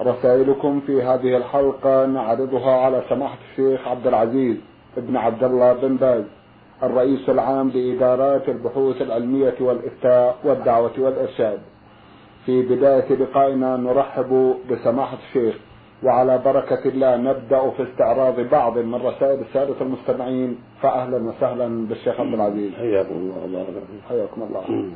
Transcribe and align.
رسائلكم 0.00 0.80
في 0.86 1.02
هذه 1.02 1.36
الحلقة 1.36 2.06
نعرضها 2.06 2.70
على 2.70 3.02
سماحة 3.08 3.38
الشيخ 3.50 3.88
عبد 3.88 4.06
العزيز 4.06 4.56
بن 4.96 5.16
عبد 5.16 5.44
الله 5.44 5.72
بن 5.72 5.96
باز 5.96 6.24
الرئيس 6.82 7.28
العام 7.28 7.68
لإدارات 7.68 8.48
البحوث 8.48 9.02
العلمية 9.02 9.54
والإفتاء 9.60 10.36
والدعوة 10.44 10.92
والإرشاد. 10.98 11.58
في 12.46 12.62
بداية 12.62 13.12
لقائنا 13.12 13.76
نرحب 13.76 14.54
بسماحة 14.70 15.16
الشيخ 15.28 15.54
وعلى 16.02 16.38
بركة 16.44 16.88
الله 16.88 17.16
نبدأ 17.16 17.70
في 17.70 17.82
استعراض 17.82 18.40
بعض 18.40 18.78
من 18.78 18.94
رسائل 18.94 19.40
السادة 19.40 19.74
المستمعين 19.80 20.58
فأهلا 20.82 21.16
وسهلا 21.16 21.86
بالشيخ 21.86 22.20
عبد 22.20 22.34
العزيز. 22.34 22.74
حياكم 22.74 23.14
الله 23.14 23.44
الله 23.44 23.66
حياكم 24.08 24.42
الله. 24.42 24.90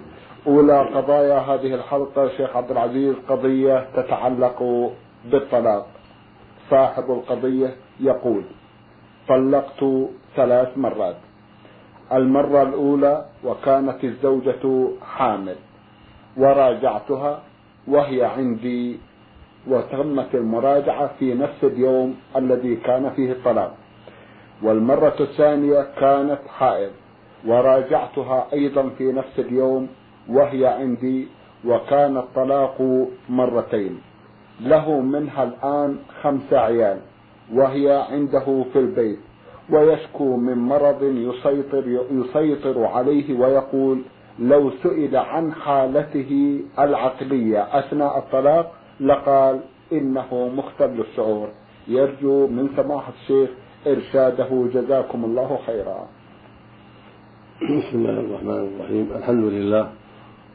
أولى 0.47 0.79
قضايا 0.79 1.39
هذه 1.39 1.75
الحلقة 1.75 2.29
شيخ 2.29 2.57
عبد 2.57 2.71
العزيز 2.71 3.15
قضية 3.29 3.87
تتعلق 3.97 4.91
بالطلاق. 5.25 5.87
صاحب 6.71 7.11
القضية 7.11 7.77
يقول 8.01 8.43
طلقت 9.29 9.85
ثلاث 10.37 10.79
مرات. 10.79 11.17
المرة 12.13 12.63
الأولى 12.63 13.25
وكانت 13.45 14.05
الزوجة 14.05 14.89
حامل. 15.03 15.57
وراجعتها 16.37 17.43
وهي 17.89 18.25
عندي. 18.25 18.99
وتمت 19.69 20.35
المراجعة 20.35 21.11
في 21.19 21.35
نفس 21.35 21.65
اليوم 21.65 22.17
الذي 22.37 22.77
كان 22.77 23.11
فيه 23.11 23.33
الطلاق. 23.33 23.75
والمرة 24.63 25.17
الثانية 25.21 25.87
كانت 26.01 26.41
حائض. 26.59 26.91
وراجعتها 27.47 28.47
أيضا 28.53 28.89
في 28.99 29.13
نفس 29.13 29.39
اليوم 29.39 29.89
وهي 30.29 30.67
عندي 30.67 31.29
وكان 31.65 32.17
الطلاق 32.17 33.07
مرتين. 33.29 34.01
له 34.61 35.01
منها 35.01 35.45
الآن 35.45 35.97
خمسة 36.23 36.59
عيال 36.59 36.99
وهي 37.55 38.07
عنده 38.11 38.65
في 38.73 38.79
البيت. 38.79 39.19
ويشكو 39.71 40.37
من 40.37 40.59
مرض 40.59 41.03
يسيطر 41.03 42.05
يسيطر 42.11 42.85
عليه 42.85 43.39
ويقول 43.39 44.03
لو 44.39 44.71
سئل 44.71 45.17
عن 45.17 45.53
حالته 45.53 46.61
العقلية 46.79 47.79
أثناء 47.79 48.19
الطلاق 48.19 48.73
لقال 49.01 49.61
إنه 49.93 50.51
مختل 50.57 51.01
الشعور. 51.01 51.49
يرجو 51.89 52.47
من 52.47 52.69
سماحة 52.77 53.13
الشيخ 53.23 53.51
إرشاده. 53.87 54.69
جزاكم 54.75 55.25
الله 55.25 55.59
خيرا. 55.67 56.09
بسم 57.63 57.99
الله 57.99 58.21
الرحمن 58.21 58.69
الرحيم. 58.75 59.09
الحمد 59.17 59.45
لله. 59.45 60.02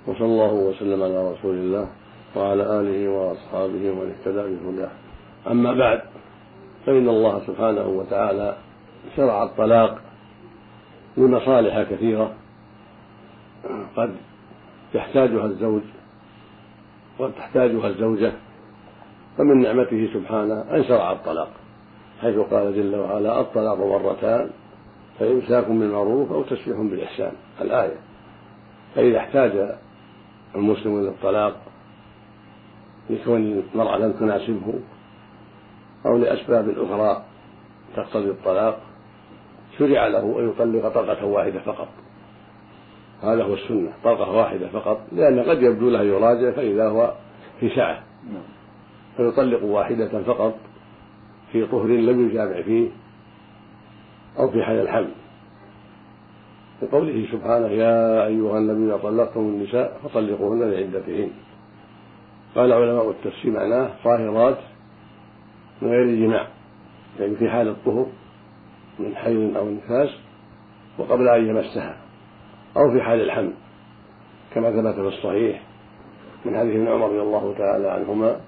وصلى 0.08 0.26
الله 0.26 0.54
وسلم 0.54 1.04
على 1.04 1.32
رسول 1.32 1.56
الله 1.56 1.88
وعلى 2.36 2.80
آله 2.80 3.10
وأصحابه 3.10 3.92
ومن 3.92 4.16
اهتدى 4.20 4.56
بهداه. 4.56 4.90
أما 5.48 5.74
بعد 5.74 6.02
فإن 6.86 7.10
الله 7.10 7.42
سبحانه 7.48 7.88
وتعالى 7.88 8.58
شرع 9.16 9.44
الطلاق 9.44 10.02
لمصالح 11.18 11.82
كثيرة. 11.82 12.34
قد 13.96 14.16
يحتاجها 14.94 15.46
الزوج 15.46 15.82
وقد 17.20 17.34
تحتاجها 17.34 17.88
الزوجة 17.88 18.32
فمن 19.38 19.62
نعمته 19.62 20.10
سبحانه 20.14 20.66
أن 20.72 20.84
شرع 20.84 21.12
الطلاق 21.12 21.50
حيث 22.22 22.38
قال 22.38 22.76
جل 22.76 22.96
وعلا 22.96 23.42
الطلاق 23.42 23.78
مرتان 23.78 24.50
فإمساك 25.20 25.68
بالمعروف 25.68 26.32
أو 26.32 26.44
تسبيح 26.44 26.78
بالإحسان. 26.78 27.32
الآية 27.62 27.98
فإذا 28.96 29.18
احتاج 29.18 29.76
المسلم 30.58 31.00
إلى 31.00 31.10
الطلاق 31.10 31.56
لكون 33.10 33.64
المرأة 33.74 33.98
لم 33.98 34.12
تناسبه 34.12 34.74
أو 36.06 36.18
لأسباب 36.18 36.70
أخرى 36.70 37.24
تقتضي 37.96 38.30
الطلاق 38.30 38.80
شرع 39.80 40.08
له 40.08 40.40
أن 40.40 40.50
يطلق 40.50 40.88
طلقة 40.88 41.26
واحدة 41.26 41.60
فقط. 41.60 41.88
هذا 43.24 43.44
هو 43.44 43.54
السنة 43.54 43.92
طلقة 44.04 44.32
واحدة 44.32 44.68
فقط 44.68 45.02
لأن 45.12 45.40
قد 45.40 45.62
يبدو 45.62 45.90
له 45.90 46.04
يراجع 46.04 46.52
فإذا 46.52 46.90
هو 46.90 47.14
في 47.60 47.70
سعة. 47.70 48.04
فيطلق 49.18 49.64
واحدة 49.64 50.24
فقط 50.24 50.56
في 51.52 51.66
طهر 51.66 51.88
لم 51.88 52.30
يجامع 52.30 52.62
فيه 52.62 52.90
أو 54.40 54.52
في 54.52 54.64
حال 54.64 54.80
الحمل. 54.80 55.12
لقوله 56.82 57.28
سبحانه 57.32 57.68
يا 57.68 58.26
أيها 58.26 58.58
الذين 58.58 58.98
طلقتم 58.98 59.40
النساء 59.40 60.00
فطلقوهن 60.04 60.72
لعدتهن. 60.72 61.30
قال 62.56 62.74
علماء 62.74 63.10
التفسير 63.10 63.52
معناه 63.52 63.90
طاهرات 64.04 64.58
من 65.82 65.90
غير 65.90 66.28
جماع 66.28 66.48
يعني 67.20 67.36
في 67.36 67.50
حال 67.50 67.68
الطهر 67.68 68.06
من 69.00 69.16
حيض 69.16 69.58
أو 69.58 69.70
نفاس 69.70 70.10
وقبل 70.98 71.28
أن 71.28 71.48
يمسها 71.48 71.98
أو 72.78 72.92
في 72.92 73.02
حال 73.02 73.22
الحمل 73.22 73.54
كما 74.56 74.72
ثبت 74.72 74.96
في 74.96 75.08
الصحيح 75.08 75.64
من 76.46 76.58
حديث 76.58 76.76
ابن 76.76 76.88
عمر 76.88 77.08
رضي 77.08 77.22
الله 77.22 77.56
تعالى 77.58 77.88
عنهما 77.90 78.40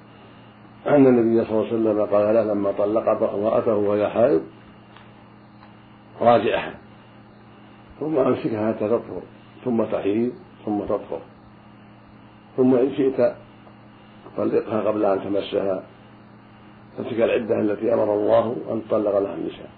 أن 0.88 1.07
النبي 1.07 1.45
صلى 1.45 1.51
الله 1.51 1.68
عليه 1.68 1.73
وسلم 1.73 2.06
قال 2.06 2.35
له 2.35 2.44
لما 2.44 2.72
طلق 2.72 3.34
امرأته 3.34 3.75
وهي 3.75 4.09
حائض 4.09 4.41
راجعها. 6.22 6.78
ثم 8.00 8.18
أمسكها 8.18 8.74
حتى 8.74 8.88
تطهر 8.88 9.22
ثم 9.66 9.84
تحيض 9.84 10.32
ثم 10.66 10.80
تطهر. 10.80 11.22
ثم 12.58 12.76
إن 12.76 12.96
شئت 12.96 13.36
طلقها 14.38 14.82
قبل 14.82 15.06
أن 15.06 15.24
تمسها. 15.24 15.84
فتلك 16.98 17.22
العدة 17.22 17.60
التي 17.60 17.94
أمر 17.94 18.14
الله 18.14 18.56
أن 18.72 18.82
تطلق 18.88 19.20
لها 19.20 19.36
النساء. 19.36 19.70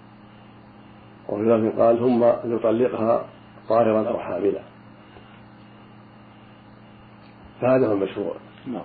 وفي 1.28 1.42
لفظ 1.42 1.80
قال 1.80 1.98
ثم 1.98 2.24
يطلقها 2.54 3.26
طاهرا 3.68 4.08
أو 4.08 4.18
حاملا. 4.18 4.62
فهذا 7.60 7.86
هو 7.88 7.92
المشروع. 7.92 8.34
نعم. 8.66 8.84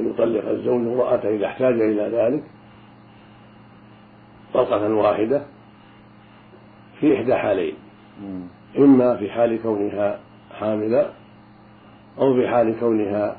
أن 0.00 0.10
يطلق 0.10 0.48
الزوج 0.48 0.86
امرأته 0.86 1.28
إذا 1.28 1.46
احتاج 1.46 1.74
إلى 1.74 2.02
ذلك 2.02 2.44
طلقة 4.54 4.94
واحدة 4.94 5.46
في 7.00 7.16
إحدى 7.16 7.34
حالين. 7.34 7.85
إما 8.78 9.16
في 9.16 9.30
حال 9.30 9.62
كونها 9.62 10.18
حاملة 10.58 11.10
أو 12.18 12.34
في 12.34 12.48
حال 12.48 12.80
كونها 12.80 13.36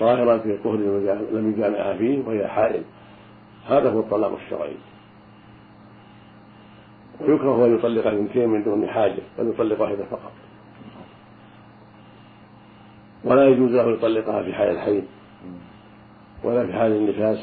طاهرة 0.00 0.38
في 0.38 0.58
طهر 0.64 0.76
لم 1.32 1.54
يجامعها 1.56 1.96
فيه 1.96 2.22
وهي 2.26 2.48
حائل. 2.48 2.82
هذا 3.68 3.90
هو 3.90 4.00
الطلاق 4.00 4.32
الشرعي. 4.44 4.76
ويكره 7.20 7.66
أن 7.66 7.74
يطلق 7.74 8.06
اثنتين 8.06 8.48
من 8.48 8.64
دون 8.64 8.88
حاجة 8.88 9.22
بل 9.38 9.48
يطلق 9.48 9.80
واحدة 9.80 10.04
فقط. 10.04 10.32
ولا 13.24 13.48
يجوز 13.48 13.72
له 13.72 13.90
يطلقها 13.92 14.42
في 14.42 14.54
حال 14.54 14.68
الحيض 14.70 15.04
ولا 16.44 16.66
في 16.66 16.72
حال 16.72 16.92
النفاس 16.92 17.38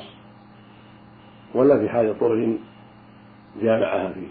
ولا 1.55 1.79
في 1.79 1.89
حال 1.89 2.19
طهر 2.19 2.57
جامعها 3.61 4.09
فيه. 4.09 4.27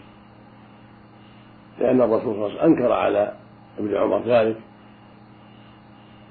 لأن 1.80 2.00
الرسول 2.00 2.20
صلى 2.20 2.32
الله 2.32 2.44
عليه 2.44 2.54
وسلم 2.54 2.72
أنكر 2.72 2.92
على 2.92 3.32
ابن 3.78 3.96
عمر 3.96 4.22
ذلك 4.26 4.56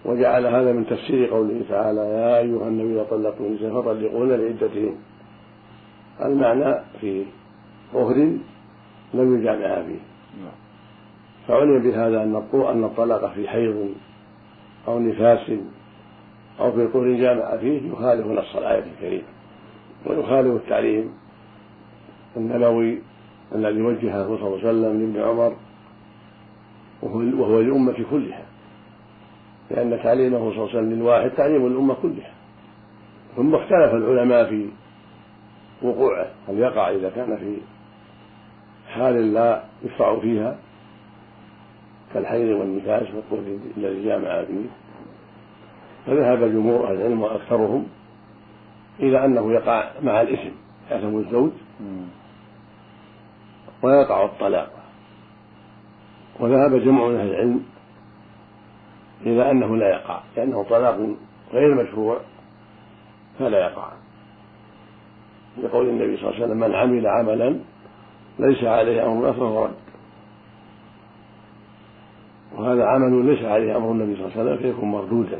وجعل 0.06 0.46
هذا 0.46 0.74
من 0.74 0.86
تفسير 0.86 1.30
قوله 1.30 1.62
تعالى 1.70 2.02
يا 2.02 2.38
أيها 2.38 2.68
النبي 2.68 2.94
إذا 2.94 3.04
طلقتم 3.04 3.44
النساء 3.44 3.82
فطلقوهن 3.82 4.30
لعدتهن. 4.30 4.96
المعنى 6.22 6.76
في 7.02 7.26
طهر 7.94 8.16
لم 9.14 9.40
يجامعها 9.40 9.84
فيه. 9.84 10.00
فعلم 11.48 11.80
بهذا 11.80 12.24
أن 12.24 12.36
أن 12.54 12.84
الطلاق 12.84 13.34
في 13.34 13.48
حيض 13.48 13.90
أو 14.88 15.00
نفاس 15.00 15.52
أو 16.60 16.72
في 16.72 16.88
طهر 16.88 17.14
جامع 17.14 17.58
فيه 17.58 17.92
يخالف 17.92 18.28
نص 18.28 18.56
الآية 18.56 18.84
الكريمة 18.84 19.24
ويخالف 20.06 20.56
التعليم 20.56 21.14
النبوي 22.38 23.02
الذي 23.56 23.82
وجهه 23.82 24.26
صلى 24.26 24.48
الله 24.48 24.60
عليه 24.60 24.70
وسلم 24.70 25.00
لابن 25.02 25.30
عمر 25.30 25.56
وهو 27.04 27.62
للأمة 27.62 28.06
كلها. 28.12 28.46
لأن 29.72 30.00
تعليمه 30.04 30.38
صلى 30.38 30.50
الله 30.50 30.70
عليه 30.70 30.78
وسلم 30.78 30.94
للواحد 30.94 31.30
تعليم 31.30 31.68
الأمة 31.68 31.94
كلها. 31.94 32.32
ثم 33.36 33.56
اختلف 33.56 33.94
العلماء 33.94 34.50
في 34.50 34.70
وقوعه. 35.82 36.28
هل 36.48 36.60
يقع 36.60 36.90
إذا 36.90 37.10
كان 37.10 37.38
في 37.38 37.58
حال 38.94 39.34
لا 39.34 39.64
يشرع 39.84 40.20
فيها 40.20 40.58
كالحيض 42.14 42.60
والنفاس 42.60 43.08
والطهر 43.14 43.58
الذي 43.78 44.04
جامع 44.06 44.44
فيه؟ 44.44 44.66
فذهب 46.06 46.40
جمهور 46.40 46.88
أهل 46.88 46.96
العلم 46.96 47.22
وأكثرهم 47.22 47.86
إلى 49.00 49.26
أنه 49.26 49.54
يقع 49.54 49.92
مع 50.02 50.22
الاسم 50.22 50.52
يأثم 50.92 51.18
الزوج. 51.18 51.52
ويقع 53.84 54.26
الطلاق 54.26 54.70
وذهب 56.40 56.76
جمع 56.76 57.08
من 57.08 57.16
أهل 57.16 57.30
العلم 57.30 57.64
إلى 59.22 59.52
أنه 59.52 59.78
لا 59.78 59.90
يقع 59.90 60.20
لأنه 60.38 60.64
طلاق 60.64 61.00
غير 61.54 61.84
مشروع 61.84 62.18
فلا 63.40 63.60
يقع. 63.60 63.92
لقول 65.64 65.90
النبي 65.90 66.18
صلى 66.18 66.30
الله 66.30 66.36
عليه 66.36 66.46
وسلم 66.46 66.60
من 66.60 66.76
عمل 66.76 67.08
عملا 67.08 67.60
ليس 68.40 68.64
عليه 68.64 69.06
أمرنا 69.06 69.34
فهو 69.34 69.66
رد 69.66 69.74
وهذا 72.56 72.86
عمل 72.86 73.26
ليس 73.26 73.46
عليه 73.46 73.78
أمر 73.78 73.92
النبي 73.92 74.16
صلى 74.16 74.26
الله 74.26 74.40
عليه 74.40 74.44
وسلم 74.44 74.58
فيكون 74.58 74.92
مردودا. 74.92 75.40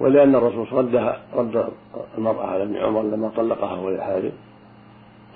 ولأن 0.00 0.34
الرسول 0.34 0.72
ردها 0.72 1.20
رد 1.34 1.68
المرأة 2.18 2.46
على 2.46 2.62
ابن 2.62 2.76
عمر 2.76 3.02
لما 3.02 3.28
طلقها 3.36 3.76
وهي 3.76 4.00
حامل 4.00 4.32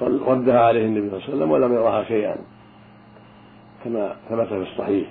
ردها 0.02 0.60
عليه 0.60 0.84
النبي 0.84 1.10
صلى 1.10 1.16
الله 1.16 1.24
عليه 1.24 1.34
وسلم 1.34 1.50
ولم 1.50 1.72
يرها 1.72 2.04
شيئا 2.04 2.36
كما 3.84 4.16
ثبت 4.28 4.48
في 4.48 4.62
الصحيح. 4.62 5.08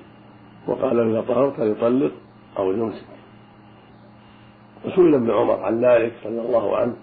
وقال 0.68 0.98
له 0.98 1.04
إذا 1.04 1.22
طهرت 1.28 1.54
فليطلق 1.54 2.12
أو 2.58 2.72
ليمسك. 2.72 3.06
وسئل 4.86 5.16
ابن 5.16 5.32
عمر 5.32 5.60
عن 5.64 5.86
ذلك 5.86 6.14
رضي 6.26 6.40
الله 6.40 6.78
عنه 6.78 6.96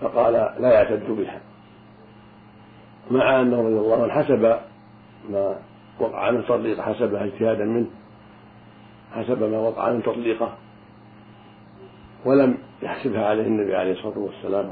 فقال 0.00 0.32
لا 0.32 0.72
يعتد 0.72 1.10
بها. 1.10 1.40
مع 3.10 3.40
أنه 3.40 3.56
رضي 3.56 3.78
الله 3.78 4.02
عنه 4.02 4.12
حسب 4.12 4.58
ما 5.30 5.56
وقع 6.00 6.30
من 6.30 6.44
تطليق 6.44 6.80
حسبها 6.80 7.24
اجتهادا 7.24 7.64
منه 7.64 7.86
حسب 9.12 9.42
ما 9.42 9.58
وقع 9.58 9.92
من 9.92 10.02
تطليقه 10.02 10.52
ولم 12.24 12.58
يحسبها 12.82 13.26
عليه 13.26 13.46
النبي 13.46 13.76
عليه 13.76 13.92
الصلاة 13.92 14.18
والسلام. 14.18 14.70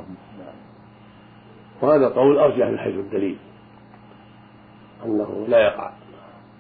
وهذا 1.82 2.08
قول 2.08 2.38
أرجح 2.38 2.67
من 2.67 2.78
حيث 2.78 2.94
الدليل 2.94 3.37
أنه 5.05 5.46
لا 5.49 5.58
يقع 5.58 5.90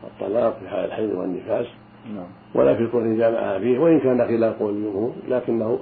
الطلاق 0.04 0.58
في 0.58 0.68
حال 0.68 0.84
الحيض 0.84 1.10
والنفاس 1.14 1.66
نعم. 2.14 2.26
ولا 2.54 2.74
في 2.74 2.86
كون 2.86 3.18
جامعها 3.18 3.58
فيه 3.58 3.78
وإن 3.78 4.00
كان 4.00 4.26
خلاف 4.26 4.58
قول 4.58 4.74
الجمهور 4.74 5.12
لكنه 5.28 5.78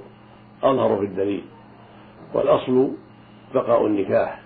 أظهر 0.63 0.97
في 0.97 1.05
الدليل. 1.05 1.43
والأصل 2.33 2.91
بقاء 3.53 3.85
النكاح 3.85 4.39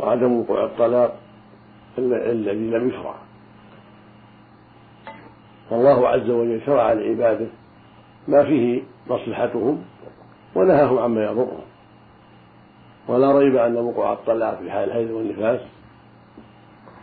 وعدم 0.00 0.32
وقوع 0.32 0.64
الطلاق 0.64 1.16
الذي 1.98 2.70
لم 2.70 2.88
يشرع. 2.88 3.14
والله 5.70 6.08
عز 6.08 6.30
وجل 6.30 6.60
شرع 6.66 6.92
لعباده 6.92 7.46
ما 8.28 8.44
فيه 8.44 8.82
مصلحتهم 9.10 9.82
ونهاهم 10.54 10.98
عما 10.98 11.24
يضرهم. 11.24 11.67
ولا 13.08 13.38
ريب 13.38 13.56
أن 13.56 13.76
وقوع 13.76 14.12
الطلاق 14.12 14.58
في 14.58 14.70
حال 14.70 14.88
الحيض 14.88 15.10
والنفاس 15.10 15.60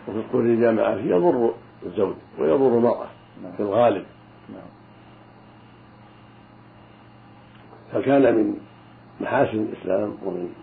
وفي 0.07 0.17
الطهر 0.17 0.41
الجامعة 0.41 0.95
فيه 0.95 1.09
يضر 1.15 1.53
الزوج 1.85 2.15
ويضر 2.39 2.77
المرأة 2.77 3.07
في 3.57 3.59
الغالب. 3.63 4.05
فكان 7.91 8.35
من 8.35 8.57
محاسن 9.21 9.57
الإسلام 9.59 10.17
ومن 10.25 10.53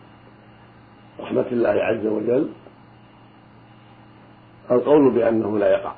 رحمة 1.20 1.46
الله 1.52 1.68
عز 1.68 2.06
وجل 2.06 2.48
القول 4.70 5.10
بأنه 5.10 5.58
لا 5.58 5.70
يقع؟ 5.70 5.92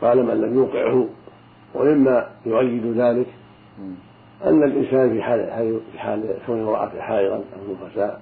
قال 0.00 0.26
من 0.26 0.40
لم 0.40 0.54
يوقعه 0.54 1.08
ومما 1.74 2.30
يؤيد 2.46 2.86
ذلك 2.86 3.26
أن 4.44 4.62
الإنسان 4.62 5.12
في 5.12 5.22
حال 5.22 5.80
في 5.92 5.98
حال 5.98 6.34
كون 6.46 6.60
امرأة 6.60 7.00
حائضا 7.00 7.34
أو 7.36 7.86
نفساء 7.86 8.20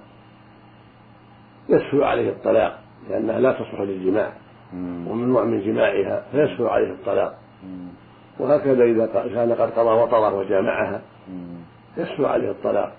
يسهل 1.69 2.03
عليه 2.03 2.29
الطلاق 2.29 2.79
لأنها 3.09 3.39
لا 3.39 3.51
تصلح 3.51 3.81
للجماع 3.81 4.33
وممنوع 4.73 5.43
من 5.43 5.61
جماعها 5.61 6.25
فيسهل 6.31 6.67
عليه 6.67 6.91
الطلاق. 6.91 7.37
وهكذا 8.39 8.83
إذا 8.83 9.05
كان 9.05 9.51
قد 9.51 9.71
قضى 9.71 9.89
وطره 9.89 10.35
وجامعها 10.35 11.01
يسهل 11.97 12.25
عليه 12.25 12.51
الطلاق. 12.51 12.93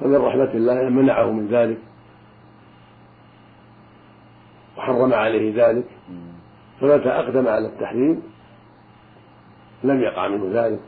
فمن 0.00 0.16
رحمة 0.16 0.50
الله 0.54 0.80
أن 0.80 0.92
منعه 0.92 1.30
من 1.30 1.48
ذلك 1.48 1.78
وحرم 4.78 5.14
عليه 5.14 5.66
ذلك. 5.66 5.86
فمتى 6.80 7.08
أقدم 7.08 7.48
على 7.48 7.66
التحريم 7.66 8.22
لم 9.84 10.00
يقع 10.00 10.28
منه 10.28 10.62
ذلك. 10.62 10.80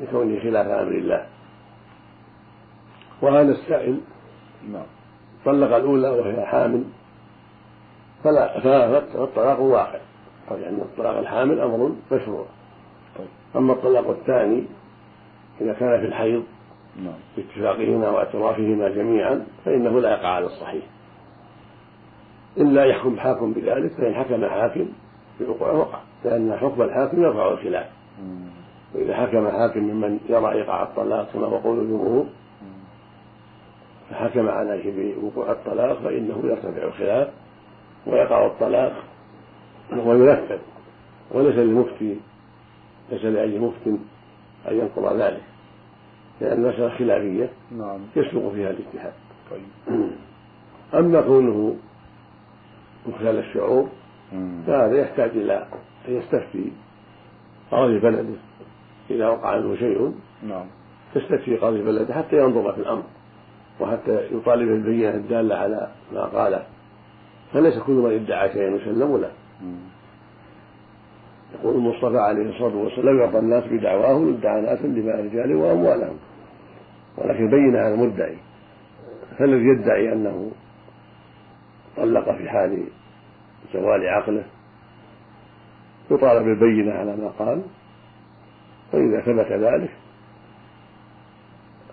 لكونه 0.00 0.40
خلاف 0.40 0.66
أمر 0.66 0.92
الله. 0.92 1.26
وهذا 3.22 3.52
السائل 3.52 4.00
نعم. 4.72 4.86
طلق 5.44 5.76
الأولى 5.76 6.08
وهي 6.08 6.46
حامل. 6.46 6.84
فلا 8.24 8.60
فالطلاق 9.00 9.60
واقع. 9.60 10.00
لأن 10.50 10.62
يعني 10.62 10.76
الطلاق 10.82 11.18
الحامل 11.18 11.60
أمر 11.60 11.92
مشروع. 12.12 12.46
طيب. 13.18 13.28
أما 13.56 13.72
الطلاق 13.72 14.10
الثاني 14.10 14.64
إذا 15.60 15.72
كان 15.72 16.00
في 16.00 16.06
الحيض 16.06 16.44
نعم. 16.96 17.14
باتفاقهما 17.36 18.10
واعترافهما 18.10 18.88
جميعا 18.88 19.46
فإنه 19.64 20.00
لا 20.00 20.10
يقع 20.10 20.28
على 20.28 20.46
الصحيح. 20.46 20.84
إلا 22.56 22.84
يحكم 22.84 23.18
حاكم 23.18 23.52
بذلك 23.52 23.92
فإن 23.92 24.14
حكم 24.14 24.46
حاكم 24.46 24.88
بوقوعه 25.40 25.78
وقع 25.78 25.98
لأن 26.24 26.56
حكم 26.56 26.82
الحاكم 26.82 27.22
يرفع 27.22 27.52
الخلاف. 27.52 27.86
وإذا 28.94 29.16
حكم 29.16 29.48
حاكم 29.48 29.80
ممن 29.80 30.18
يرى 30.28 30.52
إيقاع 30.52 30.82
الطلاق 30.82 31.32
كما 31.32 31.46
هو 31.46 31.56
قول 31.56 31.78
الجمهور 31.78 32.26
فحكم 34.10 34.48
عليه 34.48 35.14
بوقوع 35.14 35.52
الطلاق 35.52 36.02
فإنه 36.02 36.40
يرتفع 36.44 36.82
الخلاف 36.82 37.28
ويقع 38.06 38.46
الطلاق 38.46 39.04
وينفذ 39.92 40.58
وليس 41.30 41.56
للمفتي 41.56 42.16
ليس 43.10 43.24
لأي 43.24 43.58
مفت 43.58 43.86
أن 44.68 44.78
ينقض 44.78 45.16
ذلك 45.20 45.42
لأن 46.40 46.64
المسألة 46.64 46.88
خلافية 46.88 47.50
نعم. 47.70 48.00
يسلق 48.16 48.52
فيها 48.52 48.70
الاجتهاد 48.70 49.12
طيب. 49.50 49.96
أما 50.98 51.20
كونه 51.20 51.76
مخلال 53.06 53.38
الشعور 53.38 53.88
فهذا 54.66 55.00
يحتاج 55.00 55.30
إلى 55.30 55.66
أن 56.08 56.16
يستفتي 56.16 56.72
قاضي 57.70 57.98
بلده. 57.98 58.38
إذا 59.10 59.28
وقع 59.28 59.48
عنه 59.48 59.76
شيء 59.76 60.14
نعم. 60.48 60.66
يستفتي 61.16 61.56
قاضي 61.56 61.82
بلده 61.82 62.14
حتى 62.14 62.38
ينظر 62.38 62.72
في 62.72 62.78
الأمر 62.78 63.02
وحتى 63.80 64.26
يطالب 64.32 64.68
بالبينة 64.68 65.10
الدالة 65.10 65.56
على 65.56 65.90
ما 66.12 66.24
قاله. 66.24 66.62
فليس 67.52 67.78
كل 67.78 67.92
من 67.92 68.14
ادعى 68.14 68.52
شيئا 68.52 68.68
يسلم 68.68 69.16
له 69.16 69.30
يقول 71.54 71.74
المصطفى 71.74 72.18
عليه 72.18 72.50
الصلاة 72.50 72.76
والسلام 72.76 73.18
يرضى 73.18 73.38
الناس 73.38 73.64
بدعواهم 73.64 74.28
يدعى 74.28 74.60
ناس 74.60 74.78
دماء 74.82 75.24
رجالهم 75.24 75.60
وأموالهم. 75.60 76.16
ولكن 77.18 77.50
بين 77.50 77.76
على 77.76 77.94
المدعي 77.94 78.36
فالذي 79.38 79.64
يدعي 79.64 80.12
أنه 80.12 80.50
طلق 81.96 82.32
في 82.36 82.48
حال 82.48 82.84
زوال 83.74 84.08
عقله؟ 84.08 84.44
يطالب 86.10 86.44
بالبينة 86.44 86.92
على 86.92 87.16
ما 87.16 87.28
قال. 87.38 87.62
فإذا 88.92 89.20
ثبت 89.20 89.52
ذلك 89.52 89.90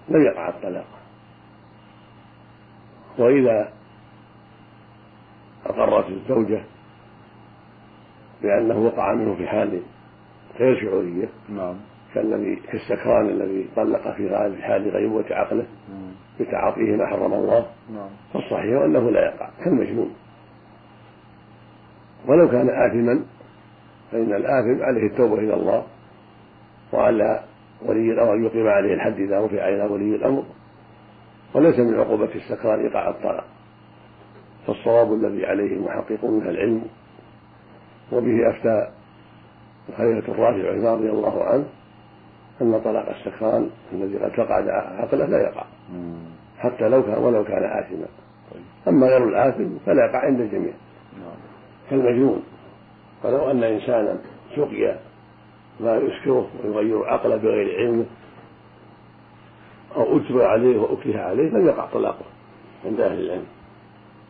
لم 0.09 0.21
يقع 0.21 0.49
الطلاق. 0.49 0.87
وإذا 3.17 3.73
أقرت 5.65 6.09
الزوجة 6.09 6.61
بأنه 8.41 8.77
وقع 8.79 9.13
منه 9.13 9.35
في 9.35 9.47
حال 9.47 9.81
غير 10.59 10.81
شعورية 10.81 11.29
نعم. 11.49 11.75
كالذي 12.13 12.55
كالسكران 12.55 13.29
الذي 13.29 13.69
طلق 13.75 14.15
في 14.15 14.29
حال 14.61 14.89
غيبوبة 14.89 15.35
عقله 15.35 15.65
بتعاطيه 16.39 16.95
ما 16.95 17.07
حرم 17.07 17.33
الله. 17.33 17.65
نعم. 17.93 18.09
فالصحيح 18.33 18.81
أنه 18.81 19.11
لا 19.11 19.25
يقع 19.25 19.49
كالمجنون. 19.63 20.15
ولو 22.27 22.49
كان 22.49 22.69
آثما 22.69 23.25
فإن 24.11 24.33
الآثم 24.33 24.83
عليه 24.83 25.07
التوبة 25.07 25.39
إلى 25.39 25.53
الله. 25.53 25.83
وعلى 26.93 27.43
ولي 27.85 28.13
الأمر 28.13 28.33
أن 28.33 28.45
يقيم 28.45 28.67
عليه 28.67 28.93
الحد 28.93 29.19
إذا 29.19 29.45
رفع 29.45 29.69
إلى 29.69 29.83
ولي 29.83 30.15
الأمر. 30.15 30.43
وليس 31.53 31.79
من 31.79 31.99
عقوبة 31.99 32.29
السكران 32.35 32.79
إيقاع 32.79 33.09
الطلاق. 33.09 33.45
فالصواب 34.67 35.13
الذي 35.13 35.45
عليه 35.45 35.73
المحققون 35.73 36.33
من 36.33 36.49
العلم. 36.49 36.81
وبه 38.11 38.49
أفتى 38.49 38.91
الخليفة 39.89 40.33
الرافع 40.33 40.69
عثمان 40.69 40.93
رضي 40.93 41.09
الله 41.09 41.43
عنه 41.43 41.65
أن 42.61 42.81
طلاق 42.81 43.09
السكران 43.09 43.69
الذي 43.93 44.17
قد 44.17 44.31
فقد 44.31 44.67
عقله 44.69 45.25
لا 45.25 45.41
يقع. 45.41 45.63
حتى 46.57 46.89
لو 46.89 47.03
كان 47.03 47.23
ولو 47.23 47.43
كان 47.43 47.63
آثما. 47.63 48.07
أما 48.87 49.07
غير 49.07 49.29
الآثم 49.29 49.77
فلا 49.85 50.05
يقع 50.05 50.19
عند 50.19 50.39
الجميع. 50.39 50.73
نعم. 51.19 51.35
كالمجنون. 51.89 52.43
ولو 53.23 53.51
أن 53.51 53.63
إنسانا 53.63 54.17
سقي 54.55 54.95
ما 55.79 55.95
يسكره 55.95 56.47
ويغير 56.63 57.05
عقله 57.05 57.35
بغير 57.35 57.79
علمه 57.79 58.05
أو 59.95 60.17
أجبر 60.17 60.45
عليه 60.45 60.77
وأكره 60.77 61.19
عليه 61.19 61.49
لم 61.49 61.67
يقع 61.67 61.85
طلاقه 61.85 62.25
عند 62.85 63.01
أهل 63.01 63.19
العلم. 63.19 63.45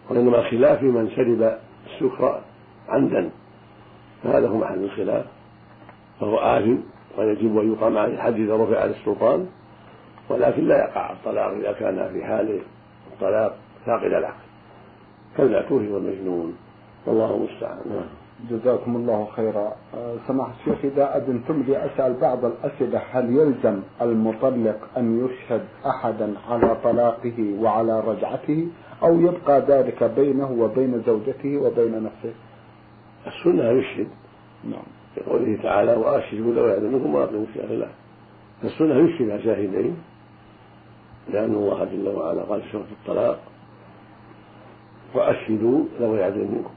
وإنما 0.09 0.41
خلاف 0.41 0.83
من 0.83 1.11
شرب 1.15 1.57
السكر 1.87 2.41
عمدا. 2.89 3.29
فهذا 4.23 4.47
هو 4.47 4.57
محل 4.57 4.83
الخلاف. 4.83 5.25
فهو 6.19 6.37
آثم 6.37 6.75
ويجب 7.17 7.57
أن 7.59 7.73
يقام 7.73 7.97
عليه 7.97 8.13
الحد 8.13 8.33
إذا 8.33 8.55
رفع 8.55 8.79
على 8.79 8.91
السلطان 8.91 9.47
ولكن 10.29 10.67
لا 10.67 10.77
يقع 10.77 11.11
الطلاق 11.11 11.51
إذا 11.51 11.71
كان 11.71 12.09
في 12.13 12.25
حال 12.25 12.59
الطلاق 13.13 13.57
فاقد 13.85 14.13
العقل. 14.13 14.47
كالمأكوه 15.37 15.93
والمجنون. 15.93 16.57
والله 17.05 17.35
المستعان. 17.35 17.81
نعم 17.89 18.16
جزاكم 18.49 18.95
الله 18.95 19.27
خيرا. 19.35 19.75
آه، 19.95 20.15
سماحة 20.27 20.53
الشيخ 20.59 20.85
إذا 20.85 21.17
أذنتم 21.17 21.63
لي 21.67 21.85
أسأل 21.85 22.13
بعض 22.13 22.45
الأسئلة 22.45 23.01
هل 23.11 23.37
يلزم 23.37 23.81
المطلق 24.01 24.77
أن 24.97 25.25
يشهد 25.25 25.61
أحدا 25.85 26.33
على 26.49 26.77
طلاقه 26.83 27.55
وعلى 27.59 27.99
رجعته 27.99 28.67
أو 29.03 29.21
يبقى 29.21 29.61
ذلك 29.67 30.03
بينه 30.03 30.51
وبين 30.51 31.03
زوجته 31.05 31.57
وبين 31.57 32.03
نفسه؟ 32.03 32.33
السنة 33.27 33.69
يشهد. 33.69 34.07
نعم. 34.63 34.97
لقوله 35.17 35.59
تعالى 35.63 35.93
وأشهدوا 35.93 36.53
لو 36.53 36.67
يعلمكم 36.67 37.15
وأقيموا 37.15 37.45
الشهادة 37.49 37.75
له 37.75 37.89
السنة 38.63 38.95
يشهد 38.95 39.41
شاهدين 39.43 39.97
لأن 41.29 41.53
الله 41.53 41.85
جل 41.85 42.07
وعلا 42.07 42.41
قال 42.41 42.61
في 42.61 42.71
سورة 42.71 42.85
الطلاق 43.01 43.39
وأشهدوا 45.15 45.83
لو 45.99 46.15
يعدل 46.15 46.39
منكم 46.39 46.76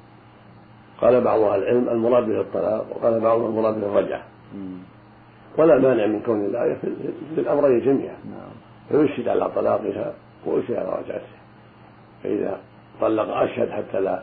قال 1.01 1.21
بعض 1.21 1.41
أهل 1.41 1.63
العلم 1.63 1.89
المراد 1.89 2.25
به 2.25 2.41
الطلاق 2.41 2.97
وقال 2.97 3.21
بعضهم 3.21 3.47
المراد 3.47 3.81
به 3.81 3.87
الرجعة. 3.87 4.23
ولا 5.59 5.79
مانع 5.79 6.07
من 6.07 6.21
كون 6.21 6.45
الآية 6.45 6.75
في 7.35 7.41
الأمرين 7.41 7.81
جميعا. 7.81 8.17
نعم. 8.25 8.51
فيشهد 8.89 9.29
على 9.29 9.51
طلاقها 9.51 10.15
ويشهد 10.47 10.77
على 10.77 10.89
رجعتها. 10.89 11.41
فإذا 12.23 12.61
طلق 13.01 13.29
أشهد 13.37 13.71
حتى 13.71 14.01
لا 14.01 14.23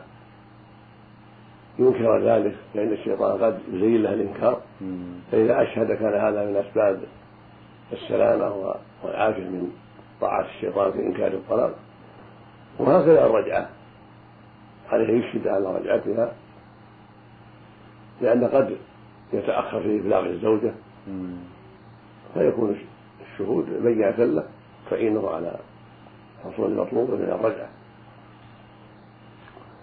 ينكر 1.78 2.18
ذلك 2.18 2.54
لأن 2.74 2.92
الشيطان 2.92 3.44
قد 3.44 3.58
يزين 3.72 4.02
له 4.02 4.12
الإنكار. 4.14 4.60
فإذا 5.32 5.62
أشهد 5.62 5.92
كان 5.92 6.14
هذا 6.14 6.44
من 6.44 6.56
أسباب 6.56 7.00
السلامة 7.92 8.74
والعافية 9.04 9.42
من 9.42 9.70
طاعة 10.20 10.46
الشيطان 10.56 10.92
في 10.92 10.98
إنكار 10.98 11.32
الطلاق. 11.32 11.74
وهكذا 12.78 13.26
الرجعة. 13.26 13.68
عليه 14.90 15.24
يشهد 15.24 15.48
على 15.48 15.76
رجعتها. 15.76 16.32
لأن 18.20 18.44
قد 18.44 18.76
يتأخر 19.32 19.80
في 19.80 20.00
إبلاغ 20.00 20.26
الزوجة. 20.26 20.72
فيكون 22.34 22.76
الشهود 23.32 23.82
بينة 23.82 24.16
له 24.16 24.44
تعينه 24.90 25.30
على 25.30 25.56
حصول 26.44 26.72
المطلوب 26.72 27.10
من 27.10 27.38
الرجعة. 27.40 27.68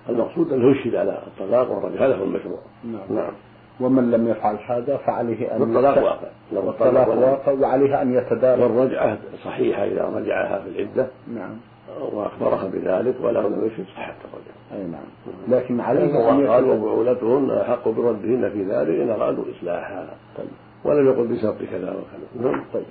المقصود 0.10 0.54
أنه 0.54 0.72
يشهد 0.72 0.96
على 0.96 1.24
الطلاق 1.27 1.72
والرجعة 1.72 2.06
هذا 2.08 2.15
هو 2.15 2.24
المشروع. 2.24 2.60
نعم. 2.84 3.18
نعم. 3.18 3.34
ومن 3.80 4.12
لم 4.12 4.27
يفعل 4.27 4.58
هذا 4.68 4.98
فعليه 4.98 5.56
أن 5.56 5.62
الطلاق 5.62 6.04
واقع. 6.04 6.27
الطلاق 6.51 7.10
واقع. 7.10 7.51
وعليه 7.51 8.01
أن 8.01 8.13
يتدارك. 8.13 8.62
والرجعة 8.62 9.18
صحيحة 9.44 9.84
إذا 9.84 10.06
رجعها 10.06 10.60
في 10.60 10.70
العدة. 10.70 11.08
نعم. 11.36 11.58
وأخبرها 12.01 12.67
بذلك 12.67 13.15
وله 13.21 13.41
لم 13.41 13.65
يشهد 13.65 13.85
صحة 13.95 14.15
الرجعة 14.25 14.81
أي 14.81 14.87
نعم. 14.87 15.03
لكن 15.47 15.79
عليه 15.79 16.47
قال 16.47 16.69
وبعولتهن 16.69 17.51
أحق 17.51 17.87
بردهن 17.87 18.49
في 18.49 18.63
ذلك 18.63 18.99
إن 19.01 19.09
أرادوا 19.09 19.43
إصلاحها. 19.57 20.15
طيب. 20.37 20.47
ولم 20.83 21.07
يقل 21.07 21.27
بشرط 21.27 21.57
كذا 21.71 21.89
وكذا. 21.91 22.51
نعم 22.51 22.63
طيب. 22.73 22.85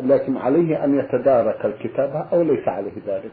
لكن 0.00 0.36
عليه 0.36 0.84
أن 0.84 0.98
يتدارك 0.98 1.64
الكتابة 1.64 2.18
أو 2.32 2.42
ليس 2.42 2.68
عليه 2.68 2.92
ذلك؟ 3.06 3.30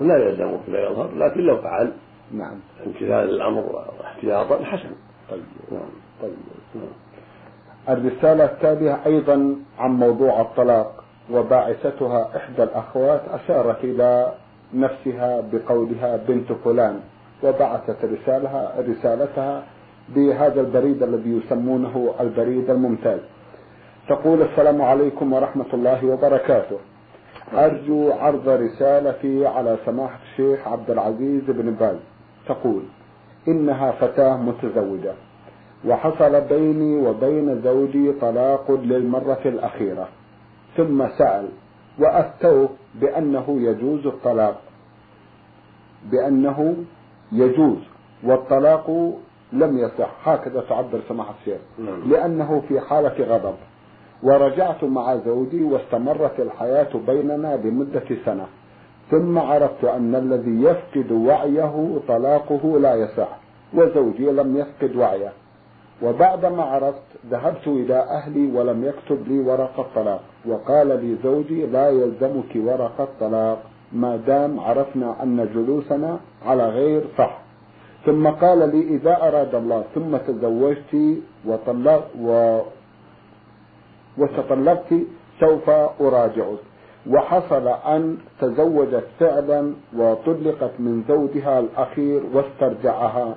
لا 0.00 0.16
يلزمه 0.16 0.60
لا 0.68 0.90
يظهر 0.90 1.10
لكن 1.14 1.40
لو 1.40 1.62
فعل 1.62 1.92
نعم. 2.32 2.60
امتثال 2.86 3.30
الأمر 3.30 3.84
واحتياطا 4.00 4.64
حسن 4.64 4.90
طيب. 5.30 5.42
نعم. 5.72 5.80
طيب. 6.22 6.34
نعم. 6.74 6.84
الرسالة 7.88 8.44
التالية 8.44 9.00
أيضا 9.06 9.56
عن 9.78 9.90
موضوع 9.90 10.40
الطلاق. 10.40 11.03
وباعثتها 11.32 12.36
إحدى 12.36 12.62
الأخوات 12.62 13.20
أشارت 13.32 13.84
إلى 13.84 14.32
نفسها 14.74 15.42
بقولها 15.52 16.16
بنت 16.28 16.52
فلان 16.52 17.00
وبعثت 17.42 18.04
رسالها 18.04 18.74
رسالتها 18.88 19.62
بهذا 20.08 20.60
البريد 20.60 21.02
الذي 21.02 21.30
يسمونه 21.30 22.14
البريد 22.20 22.70
الممتاز. 22.70 23.20
تقول 24.08 24.42
السلام 24.42 24.82
عليكم 24.82 25.32
ورحمة 25.32 25.70
الله 25.74 26.06
وبركاته. 26.06 26.78
أرجو 27.54 28.12
عرض 28.12 28.48
رسالتي 28.48 29.46
على 29.46 29.76
سماحة 29.86 30.18
الشيخ 30.32 30.68
عبد 30.68 30.90
العزيز 30.90 31.42
بن 31.48 31.70
باز. 31.70 31.96
تقول 32.48 32.82
إنها 33.48 33.90
فتاة 33.90 34.36
متزوجة 34.36 35.12
وحصل 35.88 36.40
بيني 36.40 37.06
وبين 37.06 37.62
زوجي 37.62 38.12
طلاق 38.12 38.70
للمرة 38.70 39.42
الأخيرة. 39.46 40.08
ثم 40.76 41.08
سأل 41.18 41.48
وأفتوه 41.98 42.68
بأنه 42.94 43.44
يجوز 43.48 44.06
الطلاق. 44.06 44.60
بأنه 46.10 46.76
يجوز 47.32 47.78
والطلاق 48.24 49.16
لم 49.52 49.78
يصح. 49.78 50.28
هكذا 50.28 50.60
تعبر 50.68 51.00
سماحة 51.08 51.34
الشيخ. 51.40 51.60
نعم. 51.78 52.10
لأنه 52.10 52.62
في 52.68 52.80
حالة 52.80 53.24
غضب. 53.24 53.54
ورجعت 54.22 54.84
مع 54.84 55.16
زوجي 55.16 55.64
واستمرت 55.64 56.40
الحياة 56.40 56.88
بيننا 57.06 57.56
لمدة 57.56 58.04
سنة. 58.24 58.46
ثم 59.10 59.38
عرفت 59.38 59.84
أن 59.84 60.14
الذي 60.14 60.62
يفقد 60.62 61.12
وعيه 61.12 62.00
طلاقه 62.08 62.78
لا 62.78 62.94
يصح 62.94 63.28
وزوجي 63.74 64.30
لم 64.30 64.56
يفقد 64.56 64.96
وعيه. 64.96 65.32
وبعدما 66.02 66.62
عرفت 66.62 67.02
ذهبت 67.30 67.66
إلى 67.66 67.94
أهلي 67.94 68.52
ولم 68.56 68.84
يكتب 68.84 69.28
لي 69.28 69.38
ورقة 69.40 69.86
طلاق 69.94 70.20
وقال 70.46 70.86
لي 70.86 71.16
زوجي 71.24 71.66
لا 71.66 71.88
يلزمك 71.90 72.52
ورقة 72.56 73.08
طلاق 73.20 73.62
ما 73.92 74.16
دام 74.16 74.60
عرفنا 74.60 75.22
أن 75.22 75.48
جلوسنا 75.54 76.18
على 76.46 76.68
غير 76.68 77.04
صح. 77.18 77.38
ثم 78.06 78.28
قال 78.28 78.58
لي 78.58 78.80
إذا 78.96 79.28
أراد 79.28 79.54
الله 79.54 79.84
ثم 79.94 80.16
تزوجت 80.16 81.18
وطلق 81.46 82.10
و 82.20 82.58
وتطلقت 84.18 84.94
سوف 85.40 85.70
أراجعك. 86.00 86.58
وحصل 87.10 87.68
أن 87.68 88.18
تزوجت 88.40 89.04
فعلا 89.20 89.72
وطلقت 89.96 90.70
من 90.78 91.04
زوجها 91.08 91.58
الأخير 91.58 92.22
واسترجعها. 92.34 93.34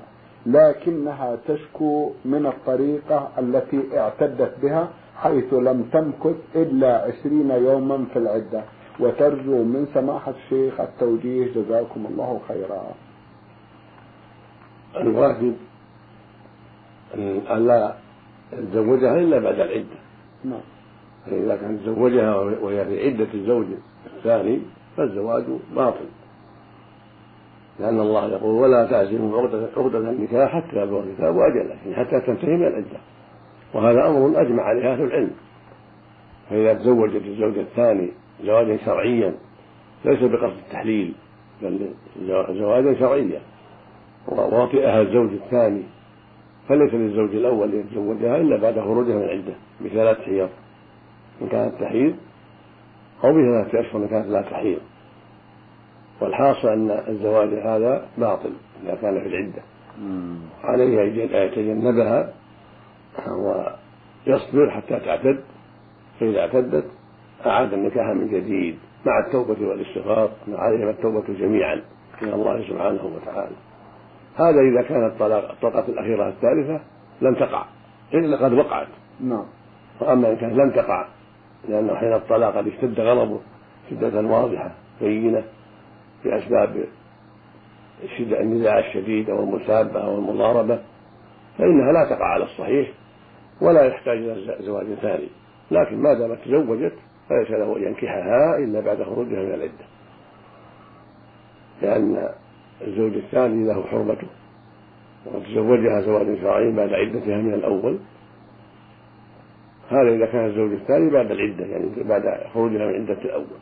لكنها 0.47 1.37
تشكو 1.47 2.11
من 2.25 2.45
الطريقة 2.45 3.29
التي 3.39 3.99
اعتدت 3.99 4.53
بها 4.63 4.89
حيث 5.15 5.53
لم 5.53 5.83
تمكث 5.93 6.35
إلا 6.55 6.91
عشرين 7.03 7.51
يوما 7.51 8.05
في 8.13 8.19
العدة. 8.19 8.63
وترجو 8.99 9.63
من 9.63 9.87
سماحة 9.93 10.31
الشيخ 10.31 10.81
التوجيه 10.81 11.53
جزاكم 11.53 12.05
الله 12.09 12.41
خيرا. 12.47 12.81
الواجب 14.95 15.55
أن 17.51 17.67
لا 17.67 17.95
تزوجها 18.51 19.15
إلا 19.19 19.39
بعد 19.39 19.59
العدة. 19.59 19.97
نعم. 20.43 20.65
فإذا 21.25 21.55
كان 21.55 21.79
تزوجها 21.79 22.35
وهي 22.35 22.85
في 22.85 23.05
عدة 23.05 23.27
الزوج 23.33 23.65
الثاني 24.15 24.61
فالزواج 24.97 25.43
باطل. 25.75 26.05
لأن 27.79 27.99
الله 27.99 28.31
يقول 28.31 28.55
ولا 28.55 28.85
تعزموا 28.85 29.41
عقدة 29.41 29.69
عقدة 29.77 29.99
النكاح 29.99 30.55
حتى 30.55 30.77
يبلغ 30.77 31.03
الكتاب 31.03 31.37
أجله 31.39 31.75
يعني 31.85 31.95
حتى 31.95 32.19
تنتهي 32.19 32.55
من 32.55 32.67
العدة 32.67 32.99
وهذا 33.73 34.07
أمر 34.07 34.41
أجمع 34.41 34.63
عليه 34.63 34.93
أهل 34.93 35.03
العلم. 35.03 35.31
فإذا 36.49 36.73
تزوجت 36.73 37.25
الزوج 37.25 37.57
الثاني 37.57 38.11
زواجا 38.43 38.77
شرعيا 38.85 39.33
ليس 40.05 40.19
بقصد 40.19 40.57
التحليل 40.65 41.13
بل 41.61 41.89
زواجا 42.49 42.99
شرعيا. 42.99 43.41
ووطئها 44.27 45.01
الزوج 45.01 45.29
الثاني 45.33 45.83
فليس 46.69 46.93
للزوج 46.93 47.35
الأول 47.35 47.73
أن 47.73 47.79
يتزوجها 47.79 48.37
إلا 48.37 48.57
بعد 48.57 48.79
خروجها 48.79 49.15
من 49.15 49.23
العدة 49.23 49.53
بثلاث 49.85 50.17
حيض. 50.17 50.49
إن 51.41 51.47
كانت 51.47 51.81
تحيض 51.81 52.15
أو 53.23 53.29
بثلاثة 53.31 53.79
أشهر 53.79 54.03
إن 54.03 54.07
كانت 54.07 54.27
لا 54.27 54.41
تحيض. 54.41 54.79
والحاصل 56.21 56.67
أن 56.67 56.91
الزواج 57.07 57.53
هذا 57.53 58.05
باطل 58.17 58.51
إذا 58.83 58.95
كان 58.95 59.21
في 59.21 59.27
العدة. 59.27 59.61
عليه 60.63 61.03
أن 61.03 61.29
يتجنبها 61.47 62.33
يصبر 64.27 64.69
حتى 64.71 64.99
تعتد. 64.99 65.39
فإذا 66.19 66.39
اعتدت 66.39 66.85
أعاد 67.45 67.73
النكاح 67.73 68.07
من 68.07 68.27
جديد 68.27 68.77
مع 69.05 69.19
التوبة 69.27 69.67
والاستغفار 69.67 70.31
عليهم 70.49 70.89
التوبة 70.89 71.33
جميعا 71.39 71.81
إلى 72.21 72.35
الله 72.35 72.67
سبحانه 72.69 73.05
وتعالى. 73.15 73.55
هذا 74.35 74.61
إذا 74.61 74.81
كانت 74.81 75.13
الطلاق 75.13 75.51
الطلقة 75.51 75.85
الأخيرة 75.87 76.27
الثالثة 76.29 76.79
لم 77.21 77.35
تقع 77.35 77.65
إلا 78.13 78.45
قد 78.45 78.53
وقعت. 78.53 78.87
نعم. 79.19 79.45
وأما 80.01 80.29
إن 80.31 80.35
كانت 80.35 80.53
لم 80.53 80.71
تقع 80.71 81.07
لأنه 81.69 81.95
حين 81.95 82.13
الطلاق 82.13 82.57
قد 82.57 82.67
اشتد 82.67 82.99
غضبه 82.99 83.39
شدة 83.89 84.21
واضحة 84.21 84.71
بينة. 85.01 85.43
الشدة 88.03 88.39
النزاع 88.41 88.79
الشديد 88.79 89.29
أو 89.29 89.43
المسابة 89.43 90.03
أو 90.03 90.15
المضاربة 90.17 90.79
فإنها 91.57 91.91
لا 91.91 92.09
تقع 92.09 92.25
على 92.25 92.43
الصحيح 92.43 92.91
ولا 93.61 93.85
يحتاج 93.85 94.17
إلى 94.17 94.55
زواج 94.59 94.85
ثاني. 95.01 95.27
لكن 95.71 95.97
ما 95.97 96.13
دامت 96.13 96.37
تزوجت 96.45 96.93
فليس 97.29 97.51
له 97.51 97.77
أن 97.77 97.83
ينكحها 97.83 98.57
إلا 98.57 98.79
بعد 98.79 99.03
خروجها 99.03 99.43
من 99.43 99.53
العدة. 99.53 99.85
لأن 101.81 102.29
الزوج 102.81 103.13
الثاني 103.13 103.67
له 103.67 103.83
حرمته. 103.83 104.27
وتزوجها 105.25 106.01
زواج 106.01 106.39
شرعي 106.41 106.71
بعد 106.71 106.93
عدتها 106.93 107.37
من 107.37 107.53
الأول. 107.53 107.99
هذا 109.89 110.09
إذا 110.15 110.25
كان 110.25 110.45
الزوج 110.45 110.71
الثاني 110.71 111.09
بعد 111.09 111.31
العدة 111.31 111.65
يعني 111.65 112.03
بعد 112.03 112.23
خروجها 112.53 112.87
من 112.87 112.93
عدة 112.93 113.21
الأول. 113.21 113.59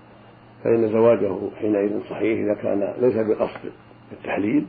فإن 0.66 0.90
زواجه 0.90 1.36
حينئذ 1.60 2.00
صحيح 2.10 2.40
إذا 2.40 2.54
كان 2.54 2.94
ليس 3.02 3.16
بقصد 3.16 3.72
التحليل 4.12 4.66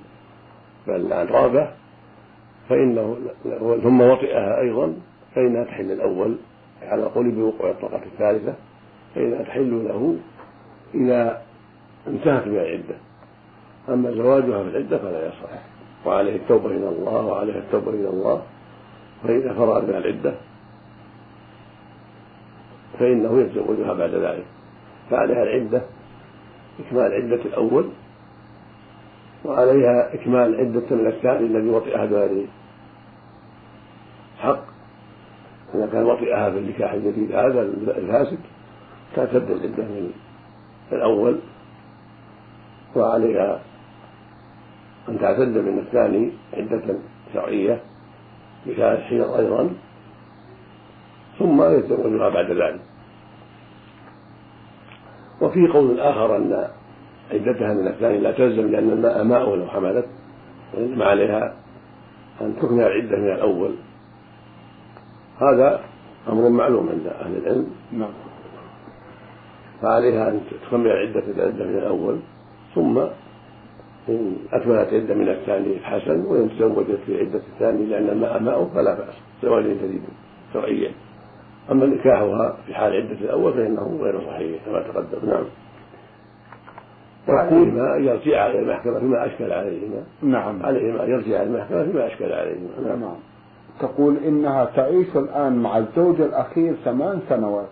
بل 0.87 1.13
عن 1.13 1.27
رغبة 1.27 1.71
فإنه 2.69 3.17
ثم 3.83 4.01
وطئها 4.01 4.61
أيضا 4.61 4.95
فإنها 5.35 5.65
تحل 5.65 5.93
الأول 5.93 6.37
على 6.83 7.03
القول 7.03 7.31
بوقوع 7.31 7.71
الطلقة 7.71 8.01
الثالثة 8.07 8.55
فإنها 9.15 9.43
تحل 9.43 9.85
له 9.85 10.17
إذا 10.95 11.43
انتهت 12.07 12.47
من 12.47 12.57
العدة. 12.57 12.95
أما 13.89 14.11
زواجها 14.11 14.63
في 14.63 14.69
العدة 14.69 14.99
فلا 14.99 15.27
يصح. 15.27 15.51
وعليه 16.07 16.37
التوبة 16.37 16.67
إلى 16.67 16.89
الله 16.89 17.27
وعليها 17.27 17.59
التوبة 17.59 17.91
إلى 17.91 18.09
الله. 18.09 18.43
فإذا 19.23 19.55
فرغ 19.55 19.83
من 19.83 19.95
العدة 19.95 20.35
فإنه 22.99 23.41
يتزوجها 23.41 23.93
بعد 23.93 24.15
ذلك. 24.15 24.56
فعليها 25.11 25.43
العدة 25.43 25.83
إكمال 26.81 27.13
عدة 27.13 27.43
الأول 27.45 27.89
وعليها 29.45 30.15
إكمال 30.15 30.57
عدة 30.61 30.97
من 30.97 31.07
الثاني 31.07 31.47
الذي 31.47 31.69
وطئها 31.69 32.05
بغير 32.05 32.47
حق. 34.39 34.65
إذا 35.75 35.87
كان 35.87 36.05
وطئها 36.05 36.51
في 36.51 36.59
النكاح 36.59 36.93
الجديد 36.93 37.33
هذا 37.33 37.63
الفاسد 37.97 38.39
تعتد 39.17 39.51
العدة 39.51 39.83
من 39.83 40.13
الأول 40.93 41.39
وعليها 42.97 43.61
أن 45.09 45.19
تعتد 45.19 45.59
من 45.59 45.79
الثاني 45.79 46.33
عدة 46.55 46.99
شرعية 47.35 47.81
بشهادة 48.67 49.03
حيض 49.03 49.31
أيضا 49.31 49.71
ثم 51.39 51.63
يتزوجها 51.63 52.29
بعد 52.29 52.51
ذلك. 52.51 52.81
وفي 55.41 55.69
قول 55.69 56.01
آخر 56.01 56.37
أن 56.37 56.69
عدتها 57.33 57.75
من 57.75 57.87
الثاني 57.89 58.19
لا 58.19 58.33
تلزم 58.33 58.71
لأن 58.71 58.91
الماء 58.91 59.25
ماء 59.25 59.55
لو 59.55 59.67
حملت 59.67 60.07
وإنما 60.75 61.05
عليها 61.05 61.55
أن 62.41 62.57
تكمل 62.57 62.81
العدة 62.81 63.17
من 63.17 63.31
الأول. 63.31 63.75
هذا 65.41 65.81
أمر 66.29 66.49
معلوم 66.49 66.89
عند 66.89 67.07
أهل 67.07 67.37
العلم. 67.37 67.67
نعم. 67.93 68.11
فعليها 69.83 70.29
أن 70.29 70.41
تكمل 70.69 70.91
عدة 70.91 71.23
العدة 71.37 71.65
من 71.65 71.79
الأول 71.79 72.19
ثم 72.75 72.99
إن 74.09 74.37
أكملت 74.53 74.95
عدة 74.95 75.15
من 75.15 75.29
الثاني 75.29 75.79
حسن 75.79 76.25
وإن 76.25 76.51
تزوجت 76.51 76.99
في 77.07 77.21
عدة 77.21 77.41
الثاني 77.55 77.87
لأن 77.87 78.09
الماء 78.09 78.43
ماء 78.43 78.65
فلا 78.75 78.95
بأس 78.95 79.15
زواج 79.43 79.65
جديد 79.65 80.03
شرعيا 80.53 80.93
أما 81.71 81.87
نكاحها 81.87 82.57
في 82.67 82.75
حال 82.75 82.93
عدة 82.93 83.21
الأول 83.21 83.53
فإنه 83.53 83.99
غير 84.03 84.21
صحيح 84.21 84.65
كما 84.67 84.83
تقدم. 84.83 85.31
نعم. 85.31 85.45
وعليهما 87.29 87.97
يرجع 87.97 88.47
إلى 88.47 88.59
المحكمة 88.59 88.99
فيما 88.99 89.27
أشكل 89.27 89.53
عليهما. 89.53 90.03
نعم. 90.23 90.63
عليهما 90.63 91.05
يرجع 91.05 91.43
إلى 91.43 91.43
المحكمة 91.43 91.85
فيما 91.85 92.07
أشكل 92.07 92.33
عليهما. 92.33 92.69
نعم, 92.89 93.01
نعم. 93.01 93.17
تقول 93.81 94.17
إنها 94.17 94.65
تعيش 94.65 95.17
الآن 95.17 95.63
مع 95.63 95.79
الزوج 95.79 96.21
الأخير 96.21 96.75
ثمان 96.85 97.21
سنوات. 97.29 97.69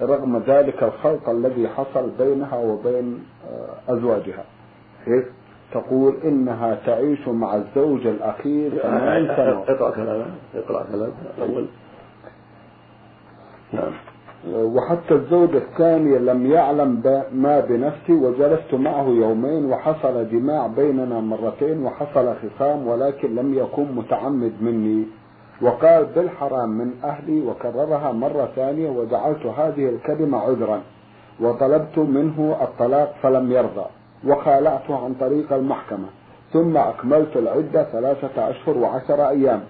رغم 0.00 0.42
ذلك 0.46 0.82
الخلط 0.82 1.28
الذي 1.28 1.68
حصل 1.68 2.10
بينها 2.18 2.58
وبين 2.58 3.24
آه، 3.50 3.92
أزواجها. 3.92 4.44
كيف؟ 5.04 5.24
تقول 5.72 6.14
إنها 6.24 6.78
تعيش 6.86 7.28
مع 7.28 7.54
الزوج 7.56 8.06
الأخير 8.06 8.70
ثمان 8.82 9.36
سنوات. 9.36 9.68
اقرأ 9.68 9.90
كلامه 9.90 10.26
اقرأ 10.54 10.86
كلامه. 10.92 11.12
الأول 11.38 11.66
نعم. 13.72 13.92
وحتى 14.54 15.14
الزوج 15.14 15.54
الثاني 15.56 16.18
لم 16.18 16.46
يعلم 16.46 17.02
ما 17.32 17.60
بنفسي 17.60 18.12
وجلست 18.12 18.74
معه 18.74 19.06
يومين 19.08 19.64
وحصل 19.64 20.30
جماع 20.30 20.66
بيننا 20.66 21.20
مرتين 21.20 21.82
وحصل 21.82 22.34
خصام 22.36 22.86
ولكن 22.86 23.34
لم 23.34 23.54
يكن 23.54 23.86
متعمد 23.96 24.52
مني. 24.60 25.04
وقال 25.62 26.06
بالحرام 26.16 26.68
من 26.68 26.92
أهلي 27.04 27.40
وكررها 27.40 28.12
مرة 28.12 28.48
ثانية 28.56 28.90
وجعلت 28.90 29.46
هذه 29.46 29.88
الكلمة 29.88 30.38
عذرا 30.38 30.80
وطلبت 31.40 31.98
منه 31.98 32.56
الطلاق 32.62 33.14
فلم 33.22 33.52
يرضى. 33.52 33.86
وخالعته 34.26 35.04
عن 35.04 35.14
طريق 35.20 35.52
المحكمة. 35.52 36.06
ثم 36.52 36.76
أكملت 36.76 37.36
العدة 37.36 37.84
ثلاثة 37.84 38.50
أشهر 38.50 38.78
وعشر 38.78 39.28
أيام. 39.28 39.60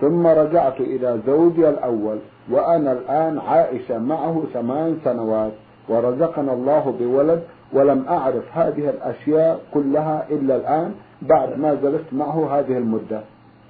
ثم 0.00 0.26
رجعت 0.26 0.80
إلى 0.80 1.20
زوجي 1.26 1.68
الأول 1.68 2.18
وأنا 2.50 2.92
الآن 2.92 3.38
عائشة 3.38 3.98
معه 3.98 4.42
ثمان 4.52 4.98
سنوات. 5.04 5.52
ورزقنا 5.88 6.52
الله 6.52 6.94
بولد 6.98 7.42
ولم 7.72 8.04
أعرف 8.08 8.44
هذه 8.52 8.90
الأشياء 8.90 9.60
كلها 9.74 10.26
إلا 10.30 10.56
الآن 10.56 10.94
بعد 11.22 11.58
ما 11.58 11.74
جلست 11.74 12.12
معه 12.12 12.58
هذه 12.58 12.78
المدة. 12.78 13.20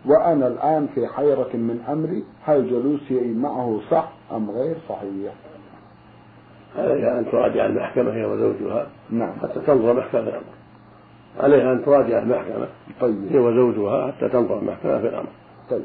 وأنا 0.06 0.46
الآن 0.46 0.88
في 0.94 1.06
حيرة 1.06 1.50
من 1.54 1.84
أمري 1.88 2.24
هل 2.44 2.70
جلوسي 2.70 3.32
معه 3.32 3.80
صح 3.90 4.08
أم 4.32 4.50
غير 4.50 4.76
صحيح؟ 4.88 5.47
عليها 6.76 7.18
أن 7.18 7.30
تراجع 7.32 7.66
المحكمة 7.66 8.12
هي 8.12 8.24
وزوجها. 8.24 8.86
نعم. 9.10 9.32
حتى 9.42 9.60
تنظر 9.66 9.92
محكمة 9.94 10.20
الأمر. 10.20 10.42
عليها 11.40 11.72
أن 11.72 11.84
تراجع 11.84 12.18
المحكمة 12.18 12.68
طيب. 13.00 13.26
هي 13.30 13.38
وزوجها 13.38 14.12
حتى 14.12 14.28
تنظر 14.28 14.58
المحكمة 14.58 14.98
في 14.98 15.08
الأمر. 15.08 15.28
طيب. 15.70 15.84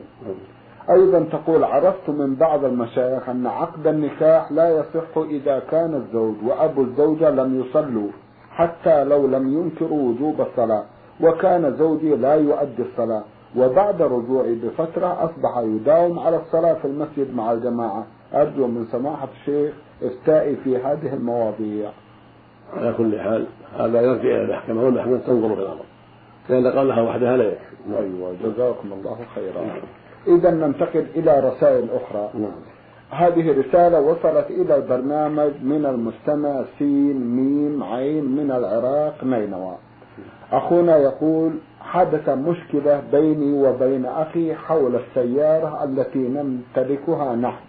أيضا 0.90 1.26
تقول 1.32 1.64
عرفت 1.64 2.10
من 2.10 2.36
بعض 2.36 2.66
المشايخ 2.66 3.30
أن 3.30 3.48
عقد 3.48 3.88
النكاح 3.88 4.52
لا 4.52 4.70
يصح 4.70 5.18
إذا 5.18 5.60
كان 5.60 5.96
الزوج 5.96 6.36
وأبو 6.46 6.82
الزوجة 6.82 7.30
لم 7.30 7.62
يصلوا 7.62 8.10
حتى 8.52 9.04
لو 9.04 9.28
لم 9.28 9.54
ينكروا 9.54 10.10
وجوب 10.10 10.42
الصلاة 10.42 10.84
وكان 11.22 11.76
زوجي 11.78 12.16
لا 12.16 12.36
يؤدي 12.36 12.82
الصلاة. 12.92 13.24
وبعد 13.58 14.02
رجوعي 14.02 14.56
بفترة 14.56 15.24
أصبح 15.24 15.58
يداوم 15.58 16.20
على 16.20 16.38
الصلاة 16.38 16.74
في 16.74 16.86
المسجد 16.86 17.36
مع 17.36 17.52
الجماعة. 17.52 18.06
أرجو 18.34 18.68
من 18.68 18.86
سماحة 18.92 19.28
الشيخ 19.40 19.74
افتائي 20.04 20.56
في 20.56 20.78
هذه 20.78 21.14
المواضيع. 21.14 21.90
على 22.78 22.94
كل 22.98 23.20
حال 23.20 23.46
هذا 23.78 24.02
يرجع 24.02 24.22
إلى 24.22 24.42
المحكمة 24.42 24.84
والمحكمة 24.86 25.18
تنظر 25.18 25.56
في 25.56 25.62
الأمر. 25.62 25.86
لأن 26.50 26.68
قالها 26.68 27.02
وحدها 27.02 27.38
لا 27.38 27.44
يكفي. 27.44 28.00
أيوة 28.00 28.34
جزاكم 28.44 28.94
الله 28.94 29.18
خيرا. 29.36 29.66
إذا 30.28 30.52
ننتقل 30.52 31.06
إلى 31.16 31.40
رسائل 31.40 31.88
أخرى. 31.90 32.30
نعم. 32.34 32.52
هذه 33.10 33.60
رسالة 33.60 34.02
وصلت 34.02 34.46
إلى 34.50 34.76
البرنامج 34.76 35.52
من 35.64 35.86
المستمع 35.86 36.64
سين 36.80 37.36
ميم 37.36 37.84
عين 37.84 38.26
من 38.26 38.52
العراق 38.52 39.24
نينوى. 39.24 39.76
أخونا 40.52 40.98
يقول 40.98 41.52
حدث 41.82 42.30
مشكلة 42.30 43.04
بيني 43.12 43.68
وبين 43.68 44.06
أخي 44.06 44.56
حول 44.56 44.96
السيارة 44.96 45.84
التي 45.84 46.20
نمتلكها 46.20 47.36
نحن. 47.36 47.64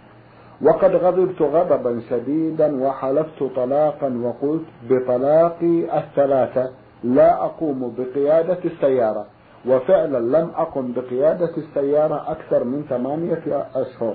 وقد 0.62 0.94
غضبت 0.94 1.42
غضبا 1.42 2.00
شديدا 2.10 2.84
وحلفت 2.84 3.42
طلاقا 3.56 4.20
وقلت 4.22 4.64
بطلاقي 4.90 5.98
الثلاثة 5.98 6.70
لا 7.04 7.44
أقوم 7.44 7.94
بقيادة 7.98 8.58
السيارة. 8.64 9.26
وفعلا 9.68 10.18
لم 10.18 10.50
أقم 10.56 10.92
بقيادة 10.92 11.50
السيارة 11.56 12.30
أكثر 12.30 12.64
من 12.64 12.84
ثمانية 12.88 13.66
أشهر. 13.74 14.14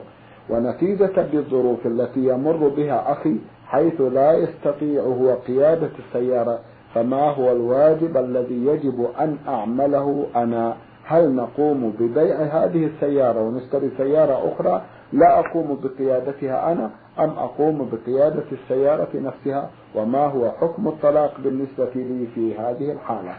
ونتيجة 0.50 1.26
للظروف 1.34 1.86
التي 1.86 2.20
يمر 2.20 2.68
بها 2.68 3.12
أخي 3.12 3.36
حيث 3.68 4.02
لا 4.02 4.34
يستطيع 4.34 5.02
هو 5.02 5.34
قيادة 5.34 5.90
السيارة 6.00 6.60
فما 6.94 7.30
هو 7.30 7.52
الواجب 7.52 8.18
الذي 8.18 8.66
يجب 8.66 9.08
أن 9.20 9.38
أعمله 9.48 10.26
أنا؟ 10.36 10.76
هل 11.04 11.36
نقوم 11.36 11.94
ببيع 12.00 12.36
هذه 12.36 12.86
السيارة 12.86 13.42
ونشتري 13.42 13.92
سيارة 13.98 14.54
أخرى 14.54 14.82
لا 15.14 15.40
أقوم 15.40 15.80
بقيادتها 15.84 16.72
أنا 16.72 16.92
أم 17.20 17.30
أقوم 17.30 17.90
بقيادة 17.92 18.44
السيارة 18.52 19.10
نفسها 19.16 19.70
وما 19.96 20.26
هو 20.26 20.52
حكم 20.52 20.88
الطلاق 20.88 21.34
بالنسبة 21.40 21.90
لي 21.96 22.28
في 22.36 22.56
هذه 22.58 22.92
الحالة؟ 22.92 23.34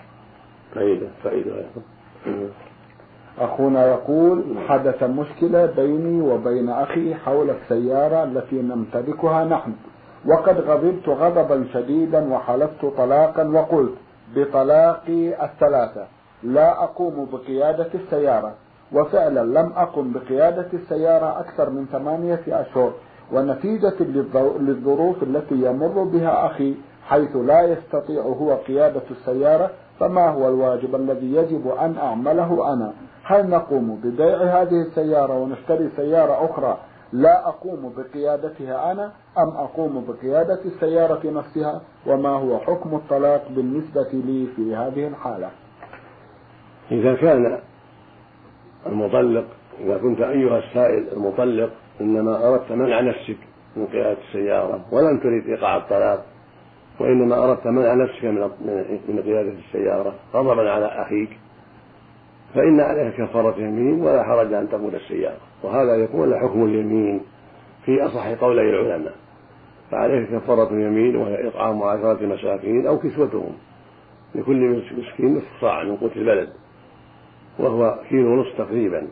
فائدة 0.75 1.09
فائدة 1.25 1.53
أخونا 3.39 3.87
يقول 3.87 4.45
حدث 4.69 5.03
مشكلة 5.03 5.67
بيني 5.67 6.21
وبين 6.23 6.69
أخي 6.71 7.15
حول 7.15 7.51
السيارة 7.51 8.25
التي 8.25 8.63
نمتلكها 8.63 9.45
نحن 9.45 9.73
وقد 10.27 10.61
غضبت 10.61 11.09
غضبا 11.09 11.65
شديدا 11.73 12.33
وحلفت 12.33 12.85
طلاقا 12.97 13.49
وقلت 13.49 13.95
بطلاقي 14.37 15.45
الثلاثة 15.45 16.07
لا 16.43 16.85
أقوم 16.85 17.29
بقيادة 17.33 17.89
السيارة. 17.95 18.55
وفعلا 18.93 19.41
لم 19.61 19.73
أقم 19.77 20.13
بقيادة 20.13 20.67
السيارة 20.73 21.41
أكثر 21.41 21.71
من 21.71 21.87
ثمانية 21.93 22.41
أشهر 22.49 22.93
ونتيجة 23.33 23.95
للظروف 24.59 25.23
التي 25.23 25.55
يمر 25.55 26.05
بها 26.05 26.47
أخي 26.47 26.75
حيث 27.07 27.37
لا 27.37 27.63
يستطيع 27.63 28.23
هو 28.23 28.55
قيادة 28.55 29.03
السيارة 29.11 29.71
فما 30.01 30.29
هو 30.29 30.49
الواجب 30.49 30.95
الذي 30.95 31.35
يجب 31.35 31.69
أن 31.69 31.97
أعمله 31.97 32.73
أنا؟ 32.73 32.93
هل 33.25 33.51
نقوم 33.51 34.01
ببيع 34.05 34.37
هذه 34.37 34.81
السيارة 34.83 35.39
ونشتري 35.39 35.91
سيارة 35.97 36.45
أخرى 36.45 36.79
لا 37.13 37.49
أقوم 37.49 37.93
بقيادتها 37.97 38.93
أنا 38.93 39.13
أم 39.39 39.49
أقوم 39.49 40.05
بقيادة 40.09 40.61
السيارة 40.65 41.31
نفسها؟ 41.31 41.81
وما 42.07 42.29
هو 42.29 42.59
حكم 42.59 42.95
الطلاق 42.95 43.49
بالنسبة 43.51 44.09
لي 44.13 44.47
في 44.57 44.77
هذه 44.77 45.07
الحالة؟ 45.07 45.51
إذا 46.91 47.15
كان 47.15 47.59
المطلق 48.87 49.45
إذا 49.85 49.99
كنت 49.99 50.21
أيها 50.21 50.59
السائل 50.59 51.09
المطلق 51.13 51.71
إنما 52.01 52.49
أردت 52.49 52.73
منع 52.73 53.01
نفسك 53.01 53.37
من 53.77 53.87
قيادة 53.87 54.19
السيارة 54.29 54.85
ولم 54.93 55.19
تريد 55.19 55.49
إيقاع 55.49 55.77
الطلاق 55.77 56.25
وإنما 57.01 57.45
أردت 57.45 57.67
منع 57.67 57.95
نفسك 57.95 58.25
من 59.09 59.23
قيادة 59.25 59.53
السيارة 59.53 60.15
غضبا 60.35 60.71
على 60.71 60.87
أخيك 60.87 61.31
فإن 62.55 62.81
عليك 62.81 63.15
كفارة 63.15 63.59
يمين 63.59 64.01
ولا 64.01 64.23
حرج 64.23 64.53
أن 64.53 64.69
تقود 64.69 64.95
السيارة. 64.95 65.41
وهذا 65.63 65.97
يكون 65.97 66.39
حكم 66.39 66.65
اليمين 66.65 67.21
في 67.85 68.07
أصح 68.07 68.27
قولي 68.27 68.63
العلماء. 68.63 69.15
فعليك 69.91 70.29
كفارة 70.31 70.73
يمين 70.73 71.17
وهي 71.17 71.49
إطعام 71.49 71.83
عشرة 71.83 72.27
مساكين 72.27 72.87
أو 72.87 72.99
كسوتهم 72.99 73.53
لكل 74.35 74.83
مسكين 74.99 75.37
نصف 75.37 75.61
صاع 75.61 75.85
من 75.85 75.97
قوت 75.97 76.17
البلد. 76.17 76.49
وهو 77.61 77.99
كيلو 78.09 78.33
ونصف 78.33 78.59
تقريبا 78.59 79.09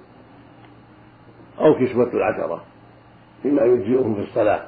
أو 1.61 1.75
كسوة 1.75 2.13
العشرة 2.15 2.63
مما 3.45 3.63
يجزئهم 3.63 4.15
في 4.15 4.21
الصلاة. 4.21 4.63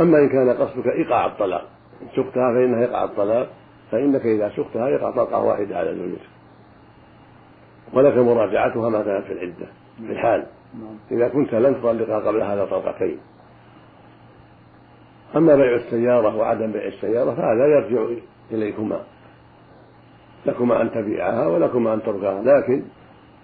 أما 0.00 0.18
إن 0.18 0.28
كان 0.28 0.50
قصدك 0.50 0.86
إيقاع 0.86 1.26
الطلاق 1.26 1.68
إن 2.02 2.06
سقتها 2.16 2.52
فإنها 2.52 2.80
إيقاع 2.80 3.04
الطلاق 3.04 3.48
فإنك 3.90 4.26
إذا 4.26 4.52
سقتها 4.56 4.88
يقع 4.88 5.10
طلقة 5.10 5.42
واحدة 5.42 5.78
على 5.78 5.94
زوجتك 5.94 6.28
ولك 7.92 8.16
مراجعتها 8.16 8.88
ما 8.88 9.02
كانت 9.02 9.24
في 9.26 9.32
العدة 9.32 9.66
في 10.06 10.12
الحال. 10.12 10.46
إذا 11.10 11.28
كنت 11.28 11.54
لن 11.54 11.74
تطلقها 11.74 12.18
قبل 12.18 12.42
هذا 12.42 12.64
طلقتين 12.64 13.18
أما 15.36 15.56
بيع 15.56 15.74
السيارة 15.74 16.36
وعدم 16.36 16.72
بيع 16.72 16.86
السيارة 16.86 17.34
فهذا 17.34 17.66
يرجع 17.66 18.06
إليكما 18.50 19.00
لكما 20.46 20.82
أن 20.82 20.90
تبيعها 20.90 21.46
ولكما 21.46 21.94
أن 21.94 22.02
تركها. 22.02 22.42
لكن 22.42 22.82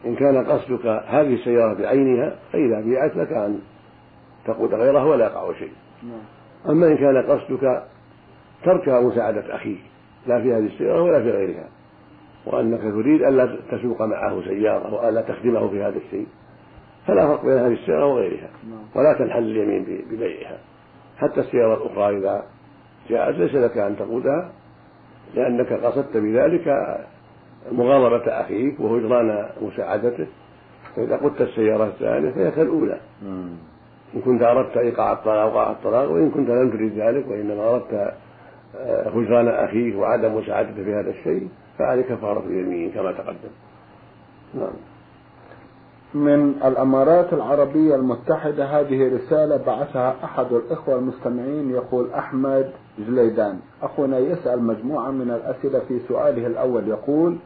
إن 0.06 0.14
كان 0.14 0.44
قصدك 0.44 0.86
هذه 0.86 1.34
السيارة 1.34 1.74
بعينها 1.74 2.36
فإذا 2.52 2.80
بيعت 2.80 3.16
لك 3.16 3.32
أن 3.32 3.60
تقود 4.44 4.74
غيرها 4.74 5.04
ولا 5.04 5.24
يقع 5.24 5.52
شيء. 5.52 5.72
أما 6.68 6.86
إن 6.86 6.96
كان 6.96 7.22
قصدك 7.22 7.82
ترك 8.64 8.88
مساعدة 8.88 9.54
أخيك 9.54 9.80
لا 10.26 10.40
في 10.42 10.52
هذه 10.52 10.66
السيارة 10.66 11.02
ولا 11.02 11.22
في 11.22 11.30
غيرها 11.30 11.68
وأنك 12.46 12.80
تريد 12.80 13.22
ألا 13.22 13.56
تسوق 13.70 14.02
معه 14.02 14.42
سيارة 14.44 14.94
وألا 14.94 15.20
تخدمه 15.22 15.68
في 15.68 15.82
هذا 15.82 15.98
الشيء 16.06 16.26
فلا 17.06 17.26
فرق 17.26 17.44
بين 17.44 17.58
هذه 17.58 17.72
السيارة 17.72 18.06
وغيرها. 18.06 18.48
ولا 18.94 19.12
تنحل 19.12 19.42
اليمين 19.42 20.04
ببيعها. 20.10 20.58
حتى 21.18 21.40
السيارة 21.40 21.74
الأخرى 21.74 22.18
إذا 22.18 22.44
جاءت 23.08 23.34
ليس 23.34 23.54
لك 23.54 23.78
أن 23.78 23.96
تقودها 23.96 24.52
لأنك 25.34 25.72
قصدت 25.72 26.16
بذلك 26.16 26.96
مغاضبة 27.72 28.40
أخيك 28.40 28.80
وهجران 28.80 29.48
مساعدته. 29.62 30.26
فإذا 30.96 31.16
قدت 31.16 31.40
السيارة 31.40 31.84
الثانية 31.84 32.30
فهي 32.30 32.50
كالأولى 32.50 33.00
إن 34.14 34.20
كنت 34.24 34.42
أردت 34.42 34.76
إيقاع 34.76 35.12
الطلاق 35.12 35.54
وقع 35.54 35.70
الطلاق 35.70 36.10
وإن 36.10 36.30
كنت 36.30 36.48
لم 36.50 36.70
تريد 36.70 36.98
ذلك 36.98 37.28
وإنما 37.28 37.70
أردت 37.70 38.14
آه، 38.76 39.08
هجران 39.08 39.48
أخيك 39.48 39.96
وعدم 39.96 40.34
مساعدته 40.34 40.84
في 40.84 40.94
هذا 40.94 41.10
الشيء 41.10 41.48
فعليك 41.78 42.06
كفارة 42.06 42.40
اليمين 42.46 42.90
كما 42.90 43.12
تقدم. 43.12 43.50
نعم. 44.54 44.72
من 46.14 46.54
الأمارات 46.64 47.32
العربية 47.32 47.94
المتحدة. 47.94 48.64
هذه 48.64 49.14
رسالة 49.16 49.56
بعثها 49.56 50.16
أحد 50.24 50.52
الإخوة 50.52 50.94
المستمعين 50.94 51.70
يقول 51.70 52.10
أحمد 52.10 52.70
جليدان. 52.98 53.58
أخونا 53.82 54.18
يسأل 54.18 54.62
مجموعة 54.62 55.10
من 55.10 55.30
الأسئلة 55.30 55.78
في 55.88 56.00
سؤاله 56.08 56.46
الأول 56.46 56.88
يقول 56.88 57.36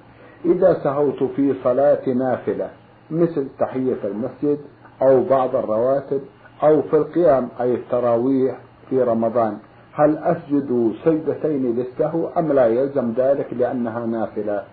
إذا 0.45 0.81
سهوت 0.85 1.23
في 1.23 1.55
صلاة 1.65 2.09
نافلة 2.09 2.71
مثل 3.11 3.49
تحية 3.59 3.99
المسجد 4.05 4.59
أو 5.03 5.25
بعض 5.25 5.57
الرواتب 5.57 6.21
أو 6.63 6.83
في 6.83 6.97
القيام 6.97 7.49
أي 7.61 7.75
التراويح 7.75 8.59
في 8.91 9.03
رمضان 9.03 9.59
هل 9.93 10.19
أسجد 10.19 10.93
سجدتين 11.05 11.77
للسهو 11.77 12.29
أم 12.39 12.53
لا 12.53 12.67
يلزم 12.67 13.13
ذلك 13.17 13.47
لأنها 13.53 14.07
نافلة؟ 14.07 14.65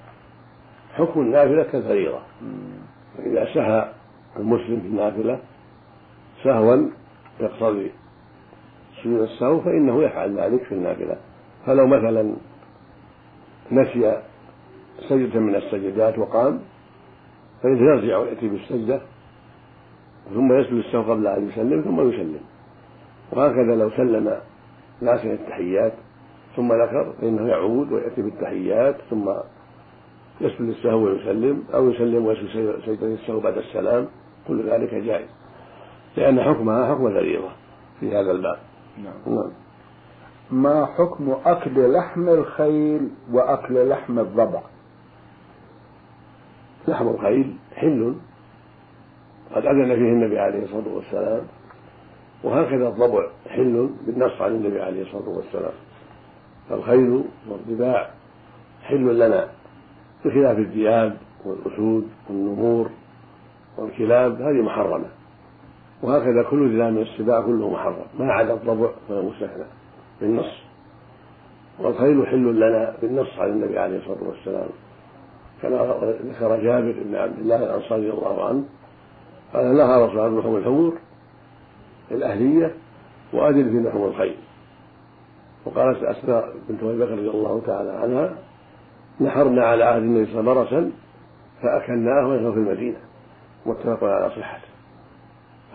حكم 0.93 1.19
النافلة 1.19 1.63
كالفريضة 1.63 2.19
إذا 3.19 3.53
سهى 3.53 3.91
المسلم 4.37 4.79
في 4.79 4.87
النافلة 4.87 5.39
سهوا 6.43 6.89
يقتضي 7.39 7.91
سجود 9.03 9.21
السهو 9.21 9.61
فإنه 9.61 10.03
يفعل 10.03 10.39
ذلك 10.39 10.63
في 10.63 10.71
النافلة. 10.71 11.17
فلو 11.65 11.87
مثلا 11.87 12.33
نسي 13.71 14.21
سجدة 15.09 15.39
من 15.39 15.55
السجدات 15.55 16.19
وقام 16.19 16.59
يرجع 17.65 18.17
ويأتي 18.17 18.47
بالسجدة 18.47 19.01
ثم 20.33 20.53
يسجد 20.53 20.73
السهو 20.73 21.11
قبل 21.11 21.27
أن 21.27 21.49
يسلم 21.49 21.81
ثم 21.81 22.09
يسلم. 22.09 22.41
وهكذا 23.31 23.75
لو 23.75 23.89
سلم 23.89 24.37
ناسيا 25.01 25.33
التحيات 25.33 25.93
ثم 26.55 26.73
ذكر 26.73 27.13
فإنه 27.21 27.47
يعود 27.47 27.91
ويأتي 27.91 28.21
بالتحيات 28.21 28.95
ثم 29.09 29.33
يسجد 30.41 30.61
السهو 30.61 31.03
ويسلم 31.03 31.63
أو 31.73 31.89
يسلم 31.89 32.25
ويسجد 32.25 32.79
سجدة 32.85 33.07
السهو 33.07 33.39
بعد 33.39 33.57
السلام 33.57 34.07
كل 34.47 34.69
ذلك 34.69 34.93
جائز. 34.93 35.27
لأن 36.17 36.41
حكمها 36.41 36.95
حكم 36.95 37.07
الفريضة 37.07 37.49
في 37.99 38.09
هذا 38.09 38.31
الباب. 38.31 38.57
نعم. 39.03 39.35
نعم. 39.35 39.51
ما 40.51 40.85
حكم 40.85 41.35
أكل 41.45 41.93
لحم 41.93 42.29
الخيل 42.29 43.09
وأكل 43.31 43.89
لحم 43.89 44.19
الضبع؟ 44.19 44.61
لحم 46.87 47.07
الخيل 47.07 47.55
حل. 47.75 48.15
قد 49.55 49.65
أذن 49.65 49.95
فيه 49.95 50.11
النبي 50.11 50.39
عليه 50.39 50.63
الصلاة 50.63 50.93
والسلام. 50.93 51.41
وهكذا 52.43 52.87
الضبع 52.87 53.27
حل 53.49 53.89
بالنص 54.05 54.41
عن 54.41 54.51
النبي 54.51 54.81
عليه 54.81 55.01
الصلاة 55.01 55.29
والسلام. 55.29 55.73
فالخيل 56.69 57.23
والضباع 57.49 58.09
حل 58.83 59.19
لنا. 59.19 59.49
بخلاف 60.25 60.57
الذئاب 60.57 61.17
والأسود 61.45 62.07
والنمور 62.29 62.89
والكلاب 63.77 64.41
هذه 64.41 64.61
محرمة. 64.61 65.05
وهكذا 66.03 66.43
كل 66.43 66.77
ذئاب 66.77 66.93
من 66.93 67.01
السباع 67.01 67.41
كله 67.41 67.69
محرم. 67.69 68.05
ما 68.19 68.33
عدا 68.33 68.53
الضبع 68.53 68.89
مستثنى 69.09 69.65
بالنص. 70.21 70.63
والخيل 71.79 72.27
حل 72.27 72.55
لنا 72.55 72.93
بالنص 73.01 73.39
عن 73.39 73.49
النبي 73.49 73.79
عليه 73.79 73.97
الصلاة 73.97 74.23
والسلام. 74.29 74.69
كما 75.61 75.77
ذكر 76.25 76.63
جابر 76.63 76.95
بن 77.05 77.15
عبد 77.15 77.39
الله 77.39 77.55
الأنصاري 77.55 78.09
رضي 78.09 78.19
الله 78.19 78.45
عنه 78.45 78.63
قال 79.53 79.77
نهى 79.77 80.03
رسول 80.05 80.19
الله 80.19 80.39
لحوم 80.39 80.55
الحمور 80.55 80.93
الأهلية 82.11 82.75
وأذن 83.33 83.69
في 83.69 83.89
لحوم 83.89 84.05
الخيل. 84.05 84.35
وقالت 85.65 86.03
أسماء 86.03 86.53
بنت 86.69 86.83
أبي 86.83 86.97
بكر 86.97 87.11
رضي 87.11 87.29
الله 87.29 87.61
تعالى 87.65 87.91
عنها 87.91 88.35
نحرنا 89.21 89.65
على 89.65 89.83
عهد 89.83 90.01
النبي 90.01 90.31
صلى 90.31 90.39
الله 90.39 90.51
عليه 90.51 90.67
وسلم 90.67 90.93
فأكلناه 91.61 92.27
ونحن 92.27 92.51
في 92.51 92.57
المدينة. 92.57 92.97
متفق 93.65 94.03
على 94.03 94.29
صحته. 94.29 94.67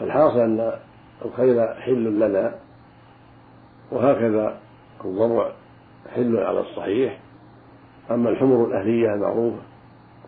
فالحاصل 0.00 0.38
أن 0.40 0.72
الخيل 1.24 1.68
حل 1.68 2.20
لنا 2.20 2.54
وهكذا 3.90 4.58
الضبع 5.04 5.50
حل 6.14 6.36
على 6.36 6.60
الصحيح. 6.60 7.18
أما 8.10 8.30
الحمر 8.30 8.64
الأهلية 8.64 9.14
المعروفة 9.14 9.62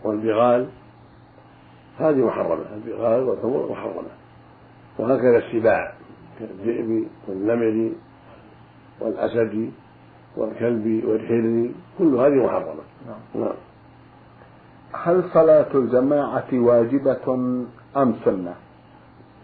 والبغال 0.05 0.69
هذه 1.99 2.27
محرمة. 2.27 2.65
البغال 2.75 3.23
والحمر 3.23 3.71
محرمة. 3.71 4.09
وهكذا 4.99 5.39
السباع 5.39 5.93
كالذئب 6.39 7.07
والنمر 7.29 7.93
والأسد 9.01 9.71
والكلب 10.37 11.05
والحر 11.05 11.71
كل 11.99 12.15
هذه 12.15 12.45
محرمة. 12.47 12.90
نعم. 13.07 13.53
هل 14.93 15.25
صلاة 15.35 15.67
الجماعة 15.75 16.49
واجبة 16.53 17.35
أم 17.97 18.15
سنة؟ 18.25 18.55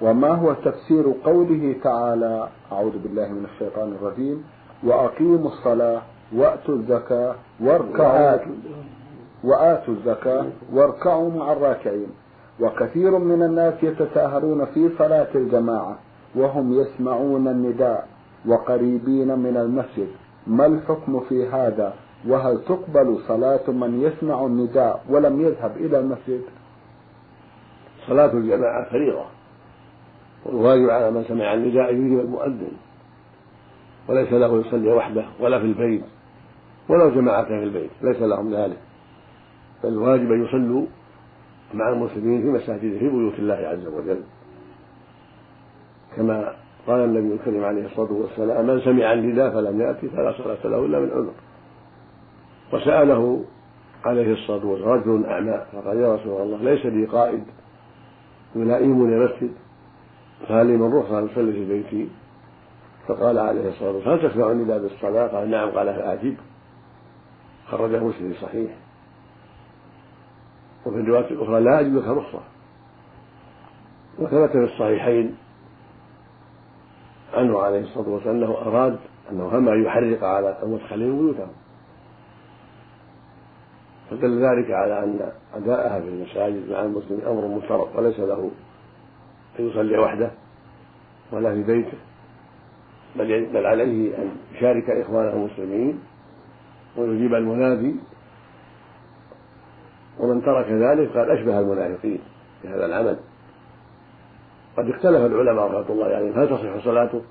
وما 0.01 0.29
هو 0.29 0.53
تفسير 0.53 1.15
قوله 1.25 1.75
تعالى 1.85 2.49
أعوذ 2.73 2.99
بالله 2.99 3.29
من 3.29 3.45
الشيطان 3.55 3.93
الرجيم 3.93 4.45
وأقيموا 4.85 5.49
الصلاة 5.49 6.03
وأتوا 6.35 6.75
الزكاة 6.75 7.35
واركعوا 7.61 8.39
وآتوا 9.45 9.95
الزكاة 9.95 10.45
واركعوا 10.73 11.31
مع 11.31 11.53
الراكعين 11.53 12.09
وكثير 12.61 13.19
من 13.19 13.43
الناس 13.43 13.75
يتساهلون 13.83 14.65
في 14.65 14.91
صلاة 14.99 15.29
الجماعة 15.35 15.99
وهم 16.35 16.81
يسمعون 16.81 17.49
النداء 17.49 18.09
وقريبين 18.47 19.39
من 19.39 19.57
المسجد 19.57 20.09
ما 20.47 20.67
الحكم 20.67 21.21
في 21.21 21.49
هذا 21.49 21.95
وهل 22.27 22.65
تقبل 22.65 23.19
صلاة 23.29 23.71
من 23.71 24.01
يسمع 24.01 24.47
النداء 24.47 25.05
ولم 25.09 25.41
يذهب 25.41 25.77
إلى 25.77 25.99
المسجد؟ 25.99 26.43
صلاة 28.07 28.33
الجماعة 28.33 28.91
فريضة. 28.91 29.25
والواجب 30.45 30.91
على 30.91 31.11
من 31.11 31.25
سمع 31.25 31.55
النداء 31.55 31.95
يجيب 31.95 32.21
المؤذن. 32.21 32.73
وليس 34.09 34.33
له 34.33 34.61
يصلي 34.61 34.93
وحده 34.93 35.25
ولا 35.41 35.59
في 35.59 35.65
البيت 35.65 36.05
ولو 36.89 37.11
جماعة 37.11 37.45
في 37.45 37.63
البيت 37.63 37.91
ليس 38.03 38.23
لهم 38.23 38.55
ذلك. 38.55 38.79
بل 39.85 39.89
الواجب 39.89 40.33
أن 40.33 40.45
يصلوا 40.45 40.87
مع 41.75 41.89
المسلمين 41.89 42.43
في 42.43 42.49
مساجد 42.49 42.99
في 42.99 43.09
بيوت 43.09 43.39
الله 43.39 43.55
عز 43.55 43.87
وجل. 43.87 44.21
كما 46.17 46.55
قال 46.87 47.01
النبي 47.01 47.35
الكريم 47.35 47.65
عليه 47.65 47.87
الصلاة 47.87 48.13
والسلام 48.13 48.67
من 48.67 48.81
سمع 48.81 49.13
النداء 49.13 49.51
فلم 49.51 49.81
يأتي 49.81 50.09
فلا 50.09 50.33
صلاة 50.33 50.67
له 50.67 50.87
إلا 50.87 51.01
من 51.01 51.11
عذر. 51.11 51.33
وسأله 52.73 53.45
عليه 54.05 54.33
الصلاة 54.33 54.67
والسلام 54.67 54.93
رجل 54.93 55.27
أعمى 55.27 55.67
فقال 55.73 56.01
يا 56.01 56.15
رسول 56.15 56.43
الله 56.43 56.59
ليس 56.59 56.87
لي 56.87 57.07
قائد 57.07 57.45
يلائمني 58.57 59.25
مسجد 59.25 59.53
فهل 60.49 60.67
لي 60.67 60.77
من 60.77 60.95
رخصة 60.95 61.25
أصلي 61.25 61.53
في 61.53 61.65
بيتي. 61.65 62.09
فقال 63.09 63.39
عليه 63.39 63.69
الصلاة 63.69 63.91
والسلام 63.91 64.19
هل 64.19 64.31
تسمع 64.31 64.51
النداء 64.51 64.79
بالصلاة 64.79 65.27
قال 65.27 65.51
نعم. 65.51 65.71
قال 65.71 65.87
فأجب 65.87 66.37
خرجه 67.67 68.05
مسلم 68.05 68.35
صحيح. 68.43 68.71
وفي 70.87 70.97
الرواية 70.97 71.31
الأخرى 71.31 71.61
لا 71.61 71.81
أجد 71.81 71.95
لك 71.95 72.09
رخصة. 72.09 72.41
وثبت 74.19 74.51
في 74.51 74.65
الصحيحين 74.65 75.37
عنه 77.35 77.59
عليه 77.59 77.81
الصلاة 77.81 78.09
والسلام 78.09 78.37
أنه 78.37 78.51
أراد 78.51 78.99
أنه 79.31 79.49
هم 79.49 79.69
أن 79.69 79.85
يحرق 79.85 80.25
على 80.25 80.59
المدخلين 80.63 81.19
بيوتهم. 81.19 81.53
فدل 84.17 84.45
ذلك 84.45 84.71
على 84.71 85.05
أن 85.05 85.33
أداءها 85.55 86.01
في 86.01 86.09
المساجد 86.09 86.71
مع 86.71 86.83
المسلمين 86.83 87.27
أمر 87.27 87.47
مفترض 87.47 87.89
وليس 87.97 88.21
له 88.21 88.51
أن 89.61 89.69
يصلي 89.69 89.99
وحده 89.99 90.31
ولا 91.33 91.55
في 91.55 91.63
بيته 91.63 91.99
بل 93.17 93.47
بل 93.47 93.67
عليه 93.67 94.19
أن 94.19 94.37
يشارك 94.55 94.91
إخوانه 94.91 95.33
المسلمين 95.33 96.01
ويجيب 96.97 97.35
المنادي. 97.35 97.97
ومن 100.19 100.43
ترك 100.43 100.67
ذلك 100.67 101.11
قد 101.11 101.29
أشبه 101.29 101.61
المنافقين 101.61 102.21
في 102.63 102.69
هذا 102.69 102.87
العمل. 102.87 103.19
قد 104.77 104.89
اختلف 104.89 105.27
العلماء 105.33 105.67
رحمة 105.67 105.91
الله 105.91 106.05
عليهم 106.05 106.33
يعني 106.33 106.47
هل 106.47 106.49
تصح 106.49 106.85
صلاته؟ 106.85 107.23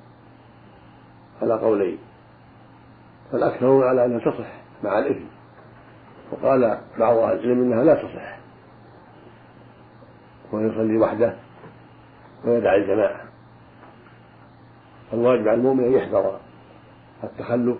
على 1.41 1.53
قولين 1.53 1.97
فالأكثرون 3.31 3.83
على 3.83 4.05
أنها 4.05 4.19
تصح 4.19 4.47
مع 4.83 4.99
الإثم. 4.99 5.34
وقال 6.35 6.77
بعض 6.99 7.17
أهل 7.17 7.39
العلم 7.39 7.61
أنها 7.61 7.83
لا 7.83 7.93
تصح. 7.93 8.37
ويصلي 10.53 10.97
وحده 10.97 11.35
ويدع 12.45 12.75
الجماعة. 12.75 13.21
فالواجب 15.11 15.47
على 15.47 15.57
المؤمن 15.57 15.83
أن 15.83 15.93
يحذر 15.93 16.39
التخلف 17.23 17.77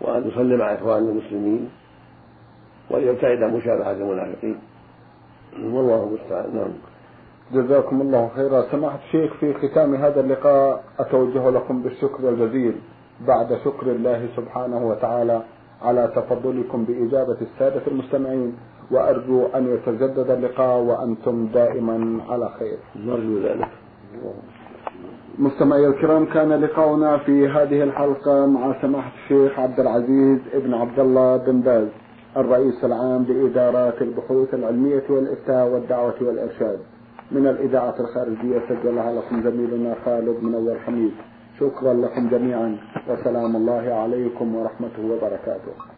وأن 0.00 0.28
يصلي 0.28 0.56
مع 0.56 0.74
إخوانه 0.74 1.08
المسلمين 1.10 1.70
وأن 2.90 3.02
يبتعد 3.02 3.42
عن 3.42 3.56
مشابهة 3.56 3.92
المنافقين. 3.92 4.58
والله 5.62 6.04
المستعان. 6.04 6.56
نعم. 6.56 6.72
جزاكم 7.52 8.00
الله 8.00 8.30
خيرا. 8.36 8.62
سماحة 8.72 8.98
الشيخ 9.06 9.34
في 9.34 9.54
ختام 9.54 9.94
هذا 9.94 10.20
اللقاء 10.20 10.84
أتوجه 10.98 11.50
لكم 11.50 11.82
بالشكر 11.82 12.28
الجزيل 12.28 12.80
بعد 13.20 13.58
شكر 13.64 13.86
الله 13.86 14.28
سبحانه 14.36 14.86
وتعالى. 14.86 15.42
على 15.82 16.12
تفضلكم 16.16 16.84
بإجابة 16.84 17.36
السادة 17.42 17.82
المستمعين 17.86 18.54
وأرجو 18.90 19.46
أن 19.46 19.74
يتجدد 19.74 20.30
اللقاء 20.30 20.78
وأنتم 20.82 21.46
دائما 21.46 22.22
على 22.28 22.48
خير. 22.58 22.78
نرجو 22.96 23.38
ذلك. 23.38 23.68
مستمعي 25.38 25.86
الكرام 25.86 26.24
كان 26.26 26.52
لقاؤنا 26.52 27.18
في 27.18 27.48
هذه 27.48 27.82
الحلقة 27.82 28.46
مع 28.46 28.82
سماحة 28.82 29.12
الشيخ 29.24 29.58
عبد 29.58 29.80
العزيز 29.80 30.38
ابن 30.52 30.74
عبد 30.74 31.00
الله 31.00 31.36
بن 31.36 31.60
باز 31.60 31.88
الرئيس 32.36 32.84
العام 32.84 33.22
لإدارات 33.28 34.02
البحوث 34.02 34.54
العلمية 34.54 35.02
والإفتاء 35.10 35.68
والدعوة 35.68 36.14
والإرشاد. 36.20 36.78
من 37.32 37.46
الإذاعة 37.46 37.94
الخارجية 38.00 38.60
سجلها 38.68 39.12
لكم 39.12 39.42
زميلنا 39.42 39.94
خالد 40.04 40.42
منور 40.42 40.78
حميد. 40.86 41.12
شكرا 41.60 41.94
لكم 41.94 42.28
جميعا 42.28 42.78
وسلام 43.08 43.56
الله 43.56 43.84
عليكم 43.94 44.54
ورحمته 44.54 45.02
وبركاته. 45.02 45.93